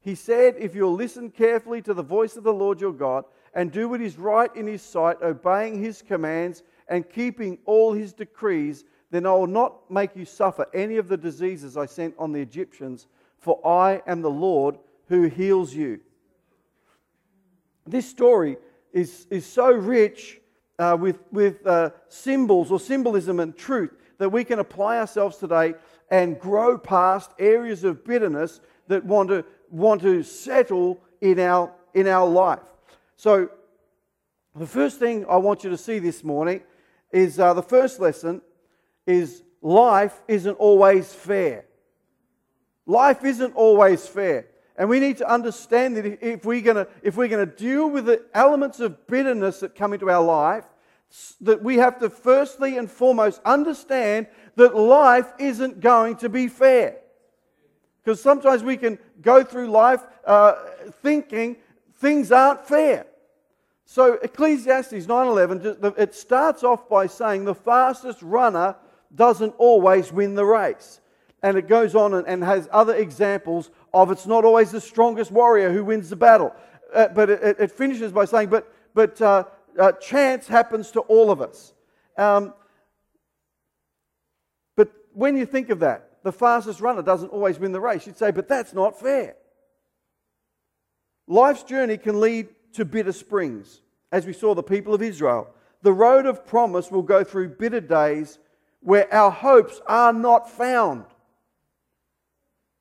He 0.01 0.15
said, 0.15 0.55
If 0.59 0.75
you'll 0.75 0.93
listen 0.93 1.31
carefully 1.31 1.81
to 1.81 1.93
the 1.93 2.03
voice 2.03 2.37
of 2.37 2.43
the 2.43 2.53
Lord 2.53 2.79
your 2.79 2.93
God 2.93 3.25
and 3.55 3.71
do 3.71 3.89
what 3.89 4.01
is 4.01 4.19
right 4.19 4.55
in 4.55 4.67
his 4.67 4.81
sight, 4.81 5.17
obeying 5.21 5.81
his 5.81 6.01
commands 6.01 6.61
and 6.87 7.09
keeping 7.09 7.57
all 7.65 7.93
his 7.93 8.13
decrees, 8.13 8.83
then 9.09 9.25
I 9.25 9.31
will 9.31 9.47
not 9.47 9.89
make 9.89 10.15
you 10.15 10.25
suffer 10.25 10.67
any 10.73 10.97
of 10.97 11.07
the 11.07 11.17
diseases 11.17 11.77
I 11.77 11.85
sent 11.85 12.15
on 12.19 12.33
the 12.33 12.41
Egyptians, 12.41 13.07
for 13.39 13.65
I 13.65 14.01
am 14.05 14.21
the 14.21 14.29
Lord 14.29 14.77
who 15.07 15.23
heals 15.23 15.73
you. 15.73 15.99
This 17.85 18.09
story 18.09 18.57
is, 18.91 19.27
is 19.29 19.45
so 19.45 19.71
rich 19.71 20.39
uh, 20.79 20.97
with, 20.99 21.19
with 21.31 21.65
uh, 21.65 21.91
symbols 22.07 22.71
or 22.71 22.79
symbolism 22.79 23.39
and 23.39 23.55
truth 23.55 23.91
that 24.17 24.29
we 24.29 24.43
can 24.43 24.59
apply 24.59 24.99
ourselves 24.99 25.37
today 25.37 25.73
and 26.09 26.39
grow 26.39 26.77
past 26.77 27.31
areas 27.39 27.83
of 27.83 28.05
bitterness 28.05 28.61
that 28.87 29.03
want 29.03 29.29
to 29.29 29.45
want 29.73 30.01
to 30.01 30.21
settle 30.21 31.01
in 31.19 31.39
our, 31.39 31.71
in 31.93 32.07
our 32.07 32.27
life. 32.27 32.59
So, 33.15 33.49
the 34.55 34.67
first 34.67 34.99
thing 34.99 35.25
I 35.27 35.37
want 35.37 35.63
you 35.63 35.71
to 35.71 35.77
see 35.77 35.97
this 35.97 36.23
morning 36.23 36.61
is 37.11 37.39
uh, 37.39 37.55
the 37.55 37.63
first 37.63 37.99
lesson 37.99 38.41
is 39.07 39.41
life 39.61 40.21
isn't 40.27 40.53
always 40.53 41.11
fair. 41.11 41.65
Life 42.85 43.25
isn't 43.25 43.55
always 43.55 44.05
fair. 44.05 44.45
And 44.75 44.89
we 44.89 44.99
need 44.99 45.17
to 45.17 45.31
understand 45.31 45.97
that 45.97 46.05
if 46.21 46.45
we're 46.45 46.61
going 46.61 46.77
to, 46.77 46.87
if 47.03 47.15
we're 47.15 47.27
going 47.27 47.47
to 47.47 47.55
deal 47.55 47.89
with 47.89 48.05
the 48.05 48.23
elements 48.33 48.79
of 48.79 49.05
bitterness 49.07 49.59
that 49.59 49.75
come 49.75 49.93
into 49.93 50.09
our 50.09 50.23
life, 50.23 50.65
that 51.41 51.61
we 51.61 51.77
have 51.77 51.99
to 51.99 52.09
firstly 52.09 52.77
and 52.77 52.89
foremost 52.89 53.39
understand 53.45 54.27
that 54.55 54.75
life 54.75 55.31
isn't 55.37 55.79
going 55.79 56.15
to 56.17 56.29
be 56.29 56.47
fair. 56.47 56.97
Because 58.03 58.21
sometimes 58.21 58.63
we 58.63 58.77
can 58.77 58.97
go 59.21 59.43
through 59.43 59.69
life 59.69 60.01
uh, 60.25 60.55
thinking 61.03 61.57
things 61.97 62.31
aren't 62.31 62.67
fair. 62.67 63.05
So 63.85 64.13
Ecclesiastes 64.23 65.05
9:11 65.05 65.99
it 65.99 66.15
starts 66.15 66.63
off 66.63 66.89
by 66.89 67.05
saying 67.05 67.45
the 67.45 67.53
fastest 67.53 68.21
runner 68.23 68.75
doesn't 69.13 69.53
always 69.59 70.11
win 70.11 70.33
the 70.33 70.45
race. 70.45 70.99
And 71.43 71.57
it 71.57 71.67
goes 71.67 71.93
on 71.93 72.13
and, 72.13 72.43
has 72.43 72.69
other 72.71 72.95
examples 72.95 73.69
of 73.93 74.09
it's 74.09 74.25
not 74.25 74.45
always 74.45 74.71
the 74.71 74.81
strongest 74.81 75.29
warrior 75.29 75.71
who 75.71 75.83
wins 75.83 76.09
the 76.09 76.15
battle. 76.15 76.55
Uh, 76.93 77.09
but 77.09 77.29
it, 77.29 77.59
it, 77.59 77.71
finishes 77.71 78.11
by 78.11 78.23
saying, 78.23 78.49
but, 78.49 78.73
but 78.93 79.21
uh, 79.21 79.43
uh, 79.77 79.91
chance 79.93 80.47
happens 80.47 80.89
to 80.91 81.01
all 81.01 81.31
of 81.31 81.41
us. 81.41 81.73
Um, 82.17 82.53
but 84.75 84.91
when 85.11 85.35
you 85.35 85.45
think 85.45 85.69
of 85.69 85.81
that, 85.81 86.23
the 86.23 86.31
fastest 86.31 86.79
runner 86.79 87.01
doesn't 87.01 87.29
always 87.29 87.59
win 87.59 87.73
the 87.73 87.81
race. 87.81 88.07
You'd 88.07 88.17
say, 88.17 88.31
but 88.31 88.47
that's 88.47 88.73
not 88.73 88.99
fair. 88.99 89.35
Life's 91.27 91.63
journey 91.63 91.97
can 91.97 92.19
lead 92.19 92.47
to 92.73 92.85
bitter 92.85 93.11
springs, 93.11 93.81
as 94.11 94.25
we 94.25 94.33
saw 94.33 94.55
the 94.55 94.63
people 94.63 94.93
of 94.93 95.01
Israel. 95.01 95.49
The 95.81 95.93
road 95.93 96.25
of 96.25 96.45
promise 96.45 96.89
will 96.89 97.01
go 97.01 97.23
through 97.23 97.49
bitter 97.49 97.81
days 97.81 98.39
where 98.81 99.13
our 99.13 99.31
hopes 99.31 99.81
are 99.87 100.13
not 100.13 100.49
found. 100.49 101.05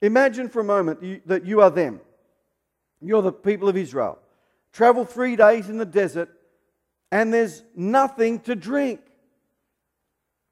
Imagine 0.03 0.49
for 0.49 0.61
a 0.61 0.65
moment 0.65 1.03
you, 1.03 1.21
that 1.27 1.47
you 1.47 1.61
are 1.61 1.71
them. 1.71 2.01
You're 3.01 3.23
the 3.23 3.33
people 3.33 3.69
of 3.69 3.77
Israel. 3.77 4.19
Travel 4.73 5.05
three 5.05 5.37
days 5.37 5.69
in 5.69 5.79
the 5.79 5.87
desert, 5.87 6.29
and 7.11 7.33
there's 7.33 7.63
nothing 7.75 8.41
to 8.41 8.55
drink. 8.55 9.01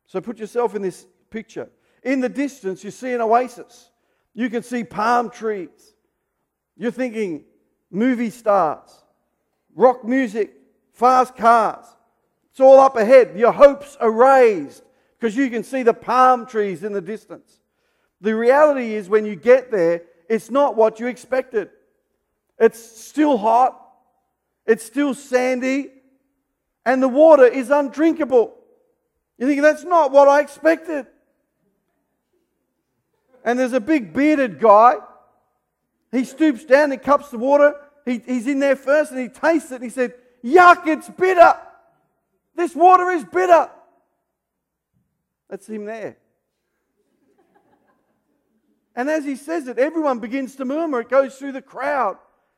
So 0.07 0.21
put 0.21 0.39
yourself 0.39 0.75
in 0.75 0.83
this 0.83 1.07
picture. 1.31 1.69
In 2.03 2.21
the 2.21 2.29
distance, 2.29 2.83
you 2.85 2.91
see 2.91 3.13
an 3.13 3.21
oasis. 3.21 3.91
You 4.35 4.49
can 4.49 4.63
see 4.63 4.85
palm 4.85 5.31
trees. 5.31 5.95
You're 6.77 6.91
thinking 6.91 7.45
movie 7.91 8.31
stars, 8.31 8.91
rock 9.75 10.05
music, 10.05 10.53
fast 10.93 11.37
cars. 11.37 11.87
It's 12.51 12.61
all 12.61 12.81
up 12.81 12.97
ahead. 12.97 13.37
Your 13.37 13.53
hopes 13.53 13.97
are 13.97 14.11
raised 14.11 14.83
because 15.19 15.37
you 15.37 15.51
can 15.51 15.63
see 15.63 15.83
the 15.83 15.95
palm 15.95 16.47
trees 16.47 16.85
in 16.85 16.93
the 16.93 17.01
distance. 17.01 17.60
The 18.21 18.35
reality 18.35 18.95
is, 18.95 19.09
when 19.09 19.25
you 19.25 19.37
get 19.37 19.71
there, 19.71 20.03
it's 20.29 20.51
not 20.51 20.77
what 20.77 21.01
you 21.01 21.07
expected. 21.07 21.71
It's 22.59 22.79
still 22.79 23.39
hot, 23.39 23.81
it's 24.67 24.85
still 24.85 25.15
sandy, 25.15 25.91
and 26.85 27.03
the 27.03 27.09
water 27.09 27.47
is 27.47 27.71
undrinkable. 27.71 28.55
You 29.39 29.47
think 29.47 29.63
that's 29.63 29.85
not 29.85 30.13
what 30.13 30.29
I 30.29 30.41
expected 30.41 31.07
and 33.45 33.59
there's 33.59 33.73
a 33.73 33.81
big 33.81 34.13
bearded 34.13 34.59
guy. 34.59 34.97
He 36.13 36.25
stoops 36.25 36.65
down 36.65 36.93
and 36.93 37.03
cups 37.03 37.31
the 37.31 37.39
water. 37.39 37.75
he, 38.05 38.21
he's 38.27 38.47
in 38.47 38.59
there 38.59 38.77
first 38.77 39.13
and 39.13 39.21
he 39.21 39.29
tastes 39.29 39.71
it 39.71 39.77
and 39.77 39.85
he 39.85 39.91
said, 39.91 40.15
Yuck, 40.45 40.87
it's 40.87 41.09
bitter. 41.09 41.55
This 42.55 42.75
water 42.75 43.11
is 43.11 43.25
bitter. 43.25 43.71
That's 45.49 45.69
him 45.69 45.85
there. 45.85 46.17
And 48.97 49.09
as 49.09 49.25
he 49.25 49.37
says 49.37 49.69
it, 49.69 49.79
everyone 49.79 50.19
begins 50.19 50.57
to 50.57 50.65
murmur. 50.65 51.01
It 51.01 51.09
goes 51.09 51.37
through 51.37 51.53
the 51.53 51.63
crowd. 51.63 52.17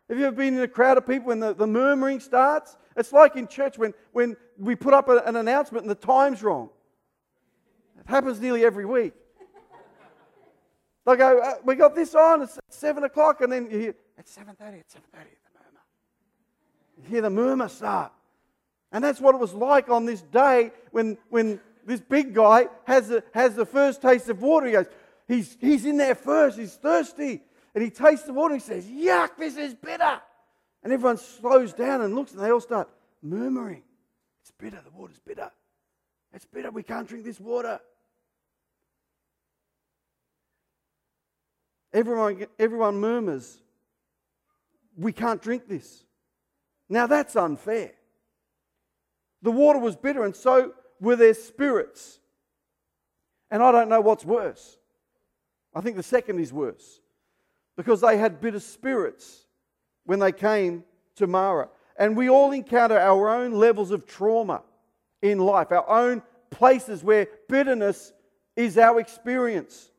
Have 0.09 0.19
you 0.19 0.27
ever 0.27 0.37
been 0.37 0.55
in 0.55 0.61
a 0.61 0.69
crowd 0.69 0.99
of 0.99 1.07
people 1.07 1.29
when 1.29 1.41
the, 1.41 1.55
the 1.55 1.67
murmuring 1.67 2.21
starts? 2.21 2.77
It's 2.97 3.13
like 3.13 3.37
in 3.37 3.47
church 3.47 3.79
when, 3.79 3.95
when 4.13 4.37
we 4.59 4.75
put 4.75 4.95
up 4.95 5.09
a, 5.09 5.19
an 5.19 5.37
announcement 5.37 5.85
and 5.85 5.91
the 5.91 5.95
time's 5.95 6.43
wrong. 6.43 6.71
It 7.99 8.09
happens 8.09 8.41
nearly 8.41 8.65
every 8.65 8.85
week. 8.85 9.15
They 11.05 11.17
go, 11.17 11.41
uh, 11.41 11.55
we 11.65 11.75
got 11.75 11.95
this 11.95 12.15
on, 12.15 12.43
it's 12.43 12.59
7 12.69 13.03
o'clock, 13.03 13.41
and 13.41 13.51
then 13.51 13.69
you 13.71 13.79
hear, 13.79 13.95
it's 14.17 14.37
7.30, 14.37 14.81
it's 14.81 14.95
7.30, 14.95 14.99
the 15.01 15.59
murmur. 15.59 15.81
You 16.97 17.09
hear 17.09 17.23
the 17.23 17.31
murmur 17.31 17.69
start. 17.69 18.13
And 18.93 19.03
that's 19.03 19.21
what 19.21 19.35
it 19.35 19.41
was 19.41 19.53
like 19.53 19.89
on 19.89 20.07
this 20.07 20.23
day 20.23 20.71
when, 20.93 21.19
when 21.31 21.59
this 21.85 22.01
big 22.01 22.35
guy 22.35 22.69
has, 22.85 23.11
a, 23.11 23.25
has 23.35 23.57
the 23.57 23.67
first 23.67 24.01
taste 24.01 24.29
of 24.29 24.43
water. 24.43 24.67
He 24.67 24.73
goes, 24.73 24.87
he's, 25.33 25.57
he's 25.61 25.85
in 25.85 25.97
there 25.97 26.15
first, 26.15 26.59
he's 26.59 26.75
thirsty. 26.75 27.41
And 27.75 27.83
he 27.83 27.91
tastes 27.91 28.27
the 28.27 28.35
water 28.35 28.55
and 28.55 28.63
he 28.63 28.67
says, 28.67 28.85
Yuck, 28.85 29.37
this 29.39 29.57
is 29.57 29.75
bitter. 29.75 30.21
And 30.83 30.93
everyone 30.93 31.17
slows 31.17 31.73
down 31.73 32.03
and 32.03 32.15
looks 32.15 32.33
and 32.33 32.41
they 32.41 32.51
all 32.51 32.61
start 32.61 32.89
murmuring. 33.23 33.83
It's 34.43 34.51
bitter, 34.51 34.81
the 34.85 34.91
water's 34.91 35.21
bitter. 35.21 35.51
It's 36.35 36.45
bitter, 36.45 36.71
we 36.71 36.83
can't 36.83 37.09
drink 37.09 37.25
this 37.25 37.41
water. 37.41 37.81
Everyone, 41.95 42.47
everyone 42.59 43.01
murmurs, 43.01 43.59
we 44.97 45.13
can't 45.13 45.41
drink 45.41 45.69
this. 45.69 46.05
Now 46.89 47.07
that's 47.07 47.37
unfair. 47.37 47.93
The 49.43 49.51
water 49.51 49.79
was 49.79 49.97
bitter, 49.97 50.25
and 50.25 50.35
so 50.35 50.73
were 51.01 51.17
their 51.17 51.35
spirits. 51.35 52.19
And 53.51 53.63
I 53.63 53.73
don't 53.73 53.89
know 53.89 54.01
what's 54.01 54.25
worse. 54.25 54.79
I 55.75 55.81
think 55.81 55.97
the 55.97 56.03
second 56.03 56.39
is 56.39 56.53
worse 56.53 57.01
because 57.77 58.01
they 58.01 58.19
had 58.19 58.41
bitter 58.41 58.61
spirits 58.61 59.47
when 60.05 60.19
they 60.19 60.33
came 60.33 60.85
to 61.17 61.27
Marah. 61.27 61.69
And 61.97 62.17
we 62.17 62.29
all 62.29 62.53
encounter 62.53 62.99
our 62.99 63.29
own 63.29 63.53
levels 63.53 63.91
of 63.91 64.07
trauma 64.07 64.63
in 65.21 65.39
life, 65.39 65.73
our 65.73 65.89
own 65.89 66.23
places 66.51 67.03
where 67.03 67.29
bitterness 67.49 68.13
is 68.57 68.77
our 68.77 69.01
experience. 69.01 69.91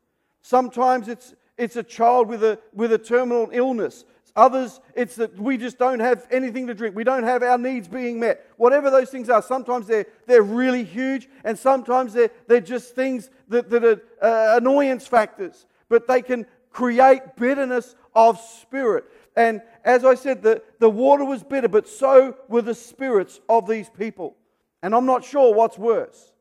Sometimes 0.41 1.07
it's, 1.07 1.33
it's 1.57 1.75
a 1.75 1.83
child 1.83 2.27
with 2.27 2.43
a, 2.43 2.59
with 2.73 2.91
a 2.93 2.97
terminal 2.97 3.49
illness. 3.51 4.05
Others, 4.35 4.81
it's 4.95 5.15
that 5.17 5.37
we 5.37 5.57
just 5.57 5.77
don't 5.77 5.99
have 5.99 6.25
anything 6.31 6.65
to 6.67 6.73
drink. 6.73 6.95
We 6.95 7.03
don't 7.03 7.23
have 7.23 7.43
our 7.43 7.57
needs 7.57 7.87
being 7.87 8.19
met. 8.19 8.43
Whatever 8.57 8.89
those 8.89 9.11
things 9.11 9.29
are, 9.29 9.43
sometimes 9.43 9.85
they're, 9.85 10.07
they're 10.25 10.41
really 10.41 10.83
huge, 10.83 11.29
and 11.43 11.57
sometimes 11.57 12.13
they're, 12.13 12.31
they're 12.47 12.59
just 12.59 12.95
things 12.95 13.29
that, 13.49 13.69
that 13.69 13.83
are 13.83 14.01
uh, 14.21 14.57
annoyance 14.57 15.05
factors. 15.05 15.67
But 15.87 16.07
they 16.07 16.23
can 16.23 16.47
create 16.71 17.35
bitterness 17.35 17.95
of 18.15 18.39
spirit. 18.39 19.05
And 19.35 19.61
as 19.85 20.03
I 20.03 20.15
said, 20.15 20.41
the, 20.41 20.63
the 20.79 20.89
water 20.89 21.23
was 21.23 21.43
bitter, 21.43 21.67
but 21.67 21.87
so 21.87 22.35
were 22.47 22.63
the 22.63 22.75
spirits 22.75 23.39
of 23.47 23.67
these 23.67 23.89
people. 23.89 24.35
And 24.81 24.95
I'm 24.95 25.05
not 25.05 25.23
sure 25.23 25.53
what's 25.53 25.77
worse. 25.77 26.31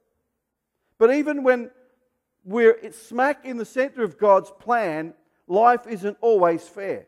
But 0.99 1.15
even 1.15 1.43
when 1.43 1.71
we're 2.43 2.91
smack 2.93 3.45
in 3.45 3.59
the 3.59 3.65
center 3.67 4.03
of 4.03 4.19
God's 4.19 4.51
plan, 4.51 5.13
life 5.47 5.87
isn't 5.87 6.17
always 6.23 6.67
fair. 6.67 7.07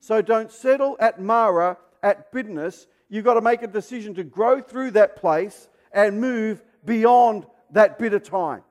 So 0.00 0.22
don't 0.22 0.50
settle 0.50 0.96
at 0.98 1.20
Marah, 1.20 1.76
at 2.02 2.32
bitterness. 2.32 2.86
You've 3.10 3.24
got 3.24 3.34
to 3.34 3.42
make 3.42 3.62
a 3.62 3.66
decision 3.66 4.14
to 4.14 4.24
grow 4.24 4.60
through 4.60 4.92
that 4.92 5.16
place 5.16 5.68
and 5.92 6.20
move 6.20 6.62
beyond 6.84 7.46
that 7.72 7.98
bitter 7.98 8.18
time. 8.18 8.62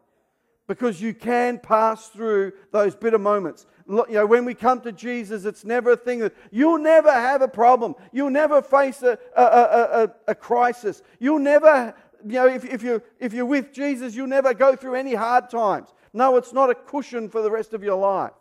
Because 0.67 1.01
you 1.01 1.13
can 1.13 1.59
pass 1.59 2.09
through 2.09 2.53
those 2.71 2.95
bitter 2.95 3.17
moments. 3.17 3.65
You 3.87 4.05
know, 4.09 4.25
when 4.25 4.45
we 4.45 4.53
come 4.53 4.81
to 4.81 4.91
Jesus, 4.91 5.45
it's 5.45 5.65
never 5.65 5.91
a 5.91 5.97
thing 5.97 6.19
that 6.19 6.35
you'll 6.51 6.77
never 6.77 7.11
have 7.11 7.41
a 7.41 7.47
problem. 7.47 7.95
You'll 8.11 8.29
never 8.29 8.61
face 8.61 9.01
a, 9.01 9.17
a, 9.35 9.43
a, 9.43 10.13
a 10.27 10.35
crisis. 10.35 11.01
You'll 11.19 11.39
never, 11.39 11.95
you 12.23 12.33
know, 12.33 12.47
if, 12.47 12.65
if, 12.65 12.83
you, 12.83 13.01
if 13.19 13.33
you're 13.33 13.47
with 13.47 13.73
Jesus, 13.73 14.15
you'll 14.15 14.27
never 14.27 14.53
go 14.53 14.75
through 14.75 14.95
any 14.95 15.15
hard 15.15 15.49
times. 15.49 15.89
No, 16.13 16.37
it's 16.37 16.53
not 16.53 16.69
a 16.69 16.75
cushion 16.75 17.29
for 17.29 17.41
the 17.41 17.49
rest 17.49 17.73
of 17.73 17.83
your 17.83 17.97
life 17.97 18.31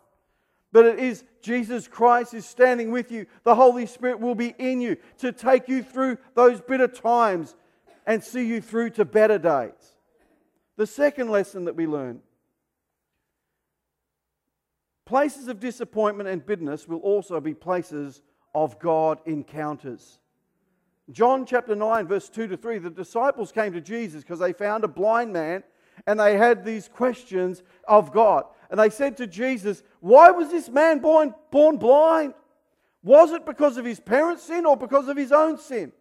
but 0.71 0.85
it 0.85 0.99
is 0.99 1.23
Jesus 1.41 1.87
Christ 1.87 2.33
is 2.33 2.45
standing 2.45 2.91
with 2.91 3.11
you. 3.11 3.25
The 3.43 3.55
Holy 3.55 3.85
Spirit 3.85 4.19
will 4.19 4.35
be 4.35 4.53
in 4.57 4.81
you 4.81 4.97
to 5.19 5.31
take 5.31 5.67
you 5.67 5.81
through 5.81 6.17
those 6.35 6.61
bitter 6.61 6.87
times 6.87 7.55
and 8.05 8.23
see 8.23 8.45
you 8.45 8.61
through 8.61 8.91
to 8.91 9.05
better 9.05 9.37
days. 9.37 9.95
The 10.77 10.87
second 10.87 11.29
lesson 11.29 11.65
that 11.65 11.75
we 11.75 11.87
learn 11.87 12.21
places 15.05 15.47
of 15.47 15.59
disappointment 15.59 16.29
and 16.29 16.45
bitterness 16.45 16.87
will 16.87 16.99
also 16.99 17.39
be 17.39 17.55
places 17.55 18.21
of 18.53 18.77
God 18.77 19.17
encounters. 19.25 20.19
John 21.11 21.47
chapter 21.47 21.75
9, 21.75 22.05
verse 22.05 22.29
2 22.29 22.45
to 22.45 22.55
3, 22.55 22.77
the 22.77 22.91
disciples 22.91 23.51
came 23.51 23.73
to 23.73 23.81
Jesus 23.81 24.21
because 24.21 24.37
they 24.37 24.53
found 24.53 24.83
a 24.83 24.87
blind 24.87 25.33
man 25.33 25.63
and 26.05 26.19
they 26.19 26.37
had 26.37 26.63
these 26.63 26.87
questions 26.87 27.63
of 27.87 28.13
God 28.13 28.45
and 28.69 28.79
they 28.79 28.89
said 28.89 29.17
to 29.17 29.27
Jesus, 29.27 29.83
Why 29.99 30.31
was 30.31 30.49
this 30.49 30.69
man 30.69 30.99
born, 30.99 31.33
born 31.51 31.77
blind? 31.77 32.33
Was 33.03 33.31
it 33.31 33.45
because 33.45 33.77
of 33.77 33.85
his 33.85 33.99
parents' 33.99 34.43
sin 34.43 34.65
or 34.65 34.77
because 34.77 35.07
of 35.07 35.17
his 35.17 35.31
own 35.31 35.57
sin? 35.57 35.91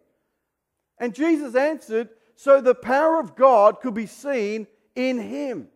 And 0.98 1.14
Jesus 1.14 1.54
answered, 1.54 2.11
So 2.35 2.61
the 2.61 2.74
power 2.74 3.20
of 3.20 3.37
God 3.37 3.81
could 3.81 3.94
be 3.94 4.07
seen 4.07 4.66
in 4.94 5.18
him. 5.18 5.68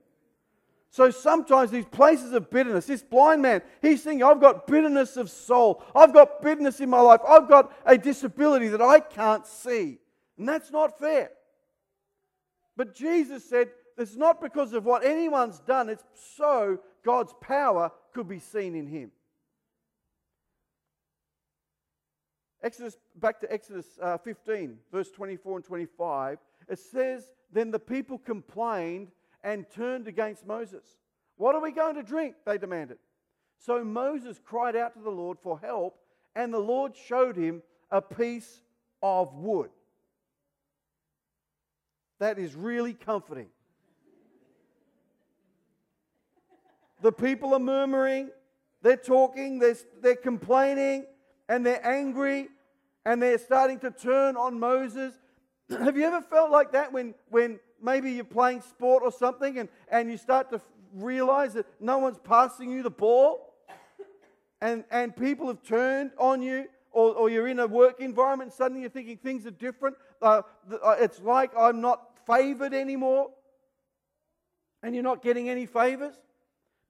So 0.90 1.10
sometimes 1.10 1.70
these 1.70 1.86
places 1.86 2.32
of 2.34 2.50
bitterness, 2.50 2.84
this 2.84 3.02
blind 3.02 3.40
man, 3.40 3.62
he's 3.80 4.02
thinking, 4.02 4.22
I've 4.22 4.42
got 4.42 4.66
bitterness 4.66 5.16
of 5.16 5.30
soul. 5.30 5.82
I've 5.96 6.12
got 6.12 6.42
bitterness 6.42 6.80
in 6.80 6.90
my 6.90 7.00
life. 7.00 7.20
I've 7.26 7.48
got 7.48 7.72
a 7.86 7.96
disability 7.96 8.68
that 8.68 8.82
I 8.82 9.00
can't 9.00 9.46
see. 9.46 9.98
And 10.36 10.46
that's 10.46 10.70
not 10.70 10.98
fair. 10.98 11.30
But 12.76 12.94
Jesus 12.94 13.48
said, 13.48 13.70
it's 14.02 14.16
not 14.16 14.40
because 14.40 14.72
of 14.72 14.84
what 14.84 15.04
anyone's 15.04 15.60
done, 15.60 15.88
it's 15.88 16.04
so 16.36 16.78
God's 17.04 17.34
power 17.40 17.90
could 18.12 18.28
be 18.28 18.38
seen 18.38 18.74
in 18.74 18.86
him. 18.86 19.10
Exodus, 22.62 22.96
back 23.16 23.40
to 23.40 23.52
Exodus 23.52 23.86
uh, 24.00 24.18
15, 24.18 24.76
verse 24.92 25.10
24 25.10 25.56
and 25.56 25.64
25, 25.64 26.38
it 26.68 26.78
says, 26.78 27.32
Then 27.52 27.70
the 27.70 27.78
people 27.78 28.18
complained 28.18 29.08
and 29.42 29.66
turned 29.74 30.06
against 30.06 30.46
Moses. 30.46 30.84
What 31.36 31.54
are 31.54 31.60
we 31.60 31.72
going 31.72 31.96
to 31.96 32.02
drink? 32.02 32.36
They 32.46 32.58
demanded. 32.58 32.98
So 33.58 33.84
Moses 33.84 34.40
cried 34.44 34.76
out 34.76 34.94
to 34.94 35.00
the 35.00 35.10
Lord 35.10 35.38
for 35.42 35.58
help, 35.58 35.98
and 36.36 36.52
the 36.52 36.58
Lord 36.58 36.94
showed 36.96 37.36
him 37.36 37.62
a 37.90 38.00
piece 38.00 38.62
of 39.02 39.34
wood. 39.34 39.70
That 42.20 42.38
is 42.38 42.54
really 42.54 42.94
comforting. 42.94 43.48
The 47.02 47.12
people 47.12 47.52
are 47.52 47.58
murmuring, 47.58 48.30
they're 48.80 48.96
talking, 48.96 49.58
they're, 49.58 49.76
they're 50.00 50.16
complaining, 50.16 51.04
and 51.48 51.66
they're 51.66 51.84
angry, 51.84 52.48
and 53.04 53.20
they're 53.20 53.38
starting 53.38 53.80
to 53.80 53.90
turn 53.90 54.36
on 54.36 54.58
Moses. 54.58 55.12
Have 55.70 55.96
you 55.96 56.04
ever 56.04 56.20
felt 56.20 56.50
like 56.50 56.72
that 56.72 56.92
when, 56.92 57.14
when 57.28 57.58
maybe 57.82 58.12
you're 58.12 58.24
playing 58.24 58.60
sport 58.60 59.02
or 59.04 59.10
something 59.10 59.58
and, 59.58 59.68
and 59.88 60.10
you 60.10 60.16
start 60.16 60.50
to 60.50 60.60
realize 60.94 61.54
that 61.54 61.66
no 61.80 61.98
one's 61.98 62.18
passing 62.18 62.70
you 62.70 62.82
the 62.82 62.90
ball? 62.90 63.48
And, 64.60 64.84
and 64.92 65.14
people 65.16 65.48
have 65.48 65.60
turned 65.64 66.12
on 66.18 66.40
you, 66.40 66.66
or, 66.92 67.14
or 67.14 67.30
you're 67.30 67.48
in 67.48 67.58
a 67.58 67.66
work 67.66 68.00
environment 68.00 68.50
and 68.50 68.54
suddenly 68.56 68.82
you're 68.82 68.90
thinking 68.90 69.16
things 69.16 69.44
are 69.44 69.50
different. 69.50 69.96
Uh, 70.20 70.42
uh 70.70 70.96
it's 71.00 71.20
like 71.20 71.50
I'm 71.58 71.80
not 71.80 72.16
favored 72.26 72.72
anymore, 72.72 73.30
and 74.84 74.94
you're 74.94 75.02
not 75.02 75.20
getting 75.20 75.48
any 75.48 75.66
favors. 75.66 76.14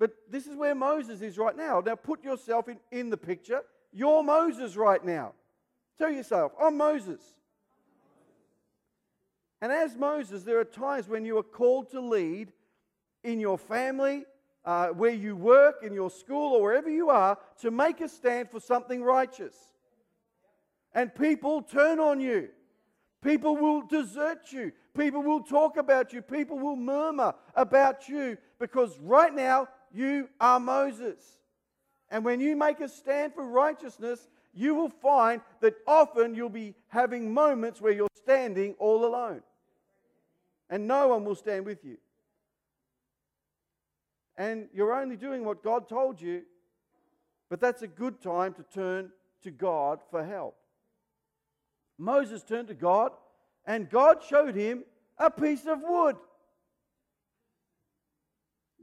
But 0.03 0.17
this 0.29 0.49
is 0.49 0.57
where 0.57 0.75
Moses 0.75 1.23
is 1.23 1.39
right 1.39 1.57
now. 1.57 1.79
Now 1.79 1.95
put 1.95 2.25
yourself 2.25 2.69
in, 2.69 2.81
in 2.91 3.09
the 3.09 3.17
picture. 3.17 3.61
You're 3.93 4.25
Moses 4.25 4.75
right 4.75 5.05
now. 5.05 5.33
Tell 5.97 6.11
yourself, 6.11 6.51
I'm 6.61 6.77
Moses. 6.77 7.21
And 9.61 9.71
as 9.71 9.95
Moses, 9.95 10.43
there 10.43 10.59
are 10.59 10.65
times 10.65 11.07
when 11.07 11.25
you 11.25 11.39
are 11.39 11.45
called 11.45 11.93
to 11.93 12.01
lead 12.01 12.53
in 13.23 13.39
your 13.39 13.57
family, 13.57 14.25
uh, 14.65 14.89
where 14.89 15.13
you 15.13 15.37
work, 15.37 15.85
in 15.85 15.93
your 15.93 16.11
school, 16.11 16.55
or 16.55 16.63
wherever 16.63 16.91
you 16.91 17.09
are, 17.09 17.39
to 17.61 17.71
make 17.71 18.01
a 18.01 18.09
stand 18.09 18.51
for 18.51 18.59
something 18.59 19.05
righteous. 19.05 19.55
And 20.97 21.15
people 21.15 21.63
turn 21.63 22.01
on 22.01 22.19
you. 22.19 22.49
People 23.23 23.57
will 23.57 23.83
desert 23.83 24.51
you. 24.51 24.73
People 24.99 25.23
will 25.23 25.45
talk 25.45 25.77
about 25.77 26.13
you. 26.13 26.23
People 26.23 26.59
will 26.59 26.75
murmur 26.75 27.37
about 27.55 28.09
you 28.09 28.37
because 28.59 28.99
right 28.99 29.33
now 29.33 29.69
you 29.95 30.29
are 30.41 30.61
Moses. 30.61 31.19
And 32.11 32.25
when 32.25 32.41
you 32.41 32.57
make 32.57 32.81
a 32.81 32.89
stand 32.89 33.35
for 33.35 33.47
righteousness, 33.47 34.29
you 34.55 34.75
will 34.75 34.91
find 34.91 35.41
that 35.61 35.75
often 35.87 36.35
you'll 36.35 36.51
be 36.51 36.75
having 36.89 37.33
moments 37.33 37.81
where 37.81 37.93
you're 37.93 38.09
standing 38.15 38.75
all 38.79 39.05
alone. 39.05 39.43
And 40.69 40.87
no 40.87 41.09
one 41.09 41.25
will 41.25 41.35
stand 41.35 41.65
with 41.65 41.85
you. 41.85 41.97
And 44.37 44.69
you're 44.75 44.95
only 44.95 45.17
doing 45.17 45.45
what 45.45 45.63
God 45.63 45.89
told 45.89 46.21
you, 46.21 46.43
but 47.49 47.61
that's 47.61 47.83
a 47.83 47.87
good 47.87 48.21
time 48.23 48.55
to 48.55 48.63
turn 48.63 49.11
to 49.43 49.51
God 49.51 50.01
for 50.11 50.25
help. 50.25 50.57
Moses 51.99 52.43
turned 52.43 52.69
to 52.69 52.75
God, 52.75 53.13
and 53.67 53.89
God 53.89 54.23
showed 54.23 54.55
him 54.55 54.85
a 55.19 55.31
piece 55.31 55.67
of 55.67 55.81
wood. 55.83 56.17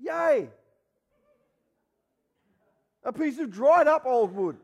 Yay! 0.01 0.49
A 3.09 3.11
piece 3.11 3.39
of 3.39 3.49
dried 3.49 3.87
up 3.87 4.05
old 4.05 4.35
wood. 4.35 4.55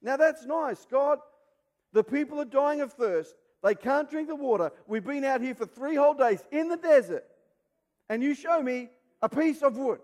Now 0.00 0.16
that's 0.16 0.46
nice. 0.46 0.86
God, 0.88 1.18
the 1.92 2.04
people 2.04 2.40
are 2.40 2.44
dying 2.44 2.82
of 2.82 2.92
thirst. 2.92 3.34
They 3.64 3.74
can't 3.74 4.08
drink 4.08 4.28
the 4.28 4.36
water. 4.36 4.70
We've 4.86 5.04
been 5.04 5.24
out 5.24 5.40
here 5.40 5.56
for 5.56 5.66
three 5.66 5.96
whole 5.96 6.14
days 6.14 6.44
in 6.52 6.68
the 6.68 6.76
desert, 6.76 7.24
and 8.08 8.22
you 8.22 8.32
show 8.32 8.62
me 8.62 8.90
a 9.20 9.28
piece 9.28 9.60
of 9.62 9.76
wood. 9.76 9.98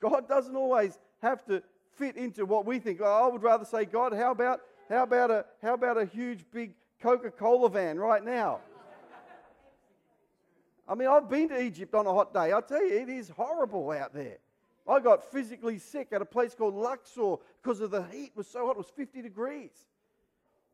God 0.00 0.28
doesn't 0.28 0.54
always 0.54 0.96
have 1.20 1.44
to 1.46 1.60
fit 1.96 2.16
into 2.16 2.46
what 2.46 2.66
we 2.66 2.78
think. 2.78 3.02
I 3.02 3.26
would 3.26 3.42
rather 3.42 3.64
say, 3.64 3.84
God, 3.84 4.12
how 4.12 4.30
about, 4.30 4.60
how 4.88 5.02
about, 5.02 5.32
a, 5.32 5.44
how 5.60 5.74
about 5.74 5.98
a 5.98 6.04
huge 6.04 6.44
big 6.52 6.74
Coca 7.02 7.32
Cola 7.32 7.68
van 7.68 7.98
right 7.98 8.24
now? 8.24 8.60
I 10.88 10.94
mean, 10.94 11.08
I've 11.08 11.28
been 11.28 11.50
to 11.50 11.60
Egypt 11.60 11.94
on 11.94 12.06
a 12.06 12.12
hot 12.12 12.32
day. 12.32 12.52
I 12.52 12.60
tell 12.62 12.84
you, 12.84 12.96
it 12.96 13.10
is 13.10 13.28
horrible 13.28 13.90
out 13.90 14.14
there. 14.14 14.38
I 14.88 15.00
got 15.00 15.30
physically 15.30 15.78
sick 15.78 16.08
at 16.12 16.22
a 16.22 16.24
place 16.24 16.54
called 16.54 16.74
Luxor 16.74 17.36
because 17.62 17.80
of 17.80 17.90
the 17.90 18.04
heat. 18.04 18.32
Was 18.34 18.46
so 18.46 18.66
hot, 18.66 18.72
it 18.72 18.78
was 18.78 18.90
50 18.96 19.20
degrees. 19.20 19.70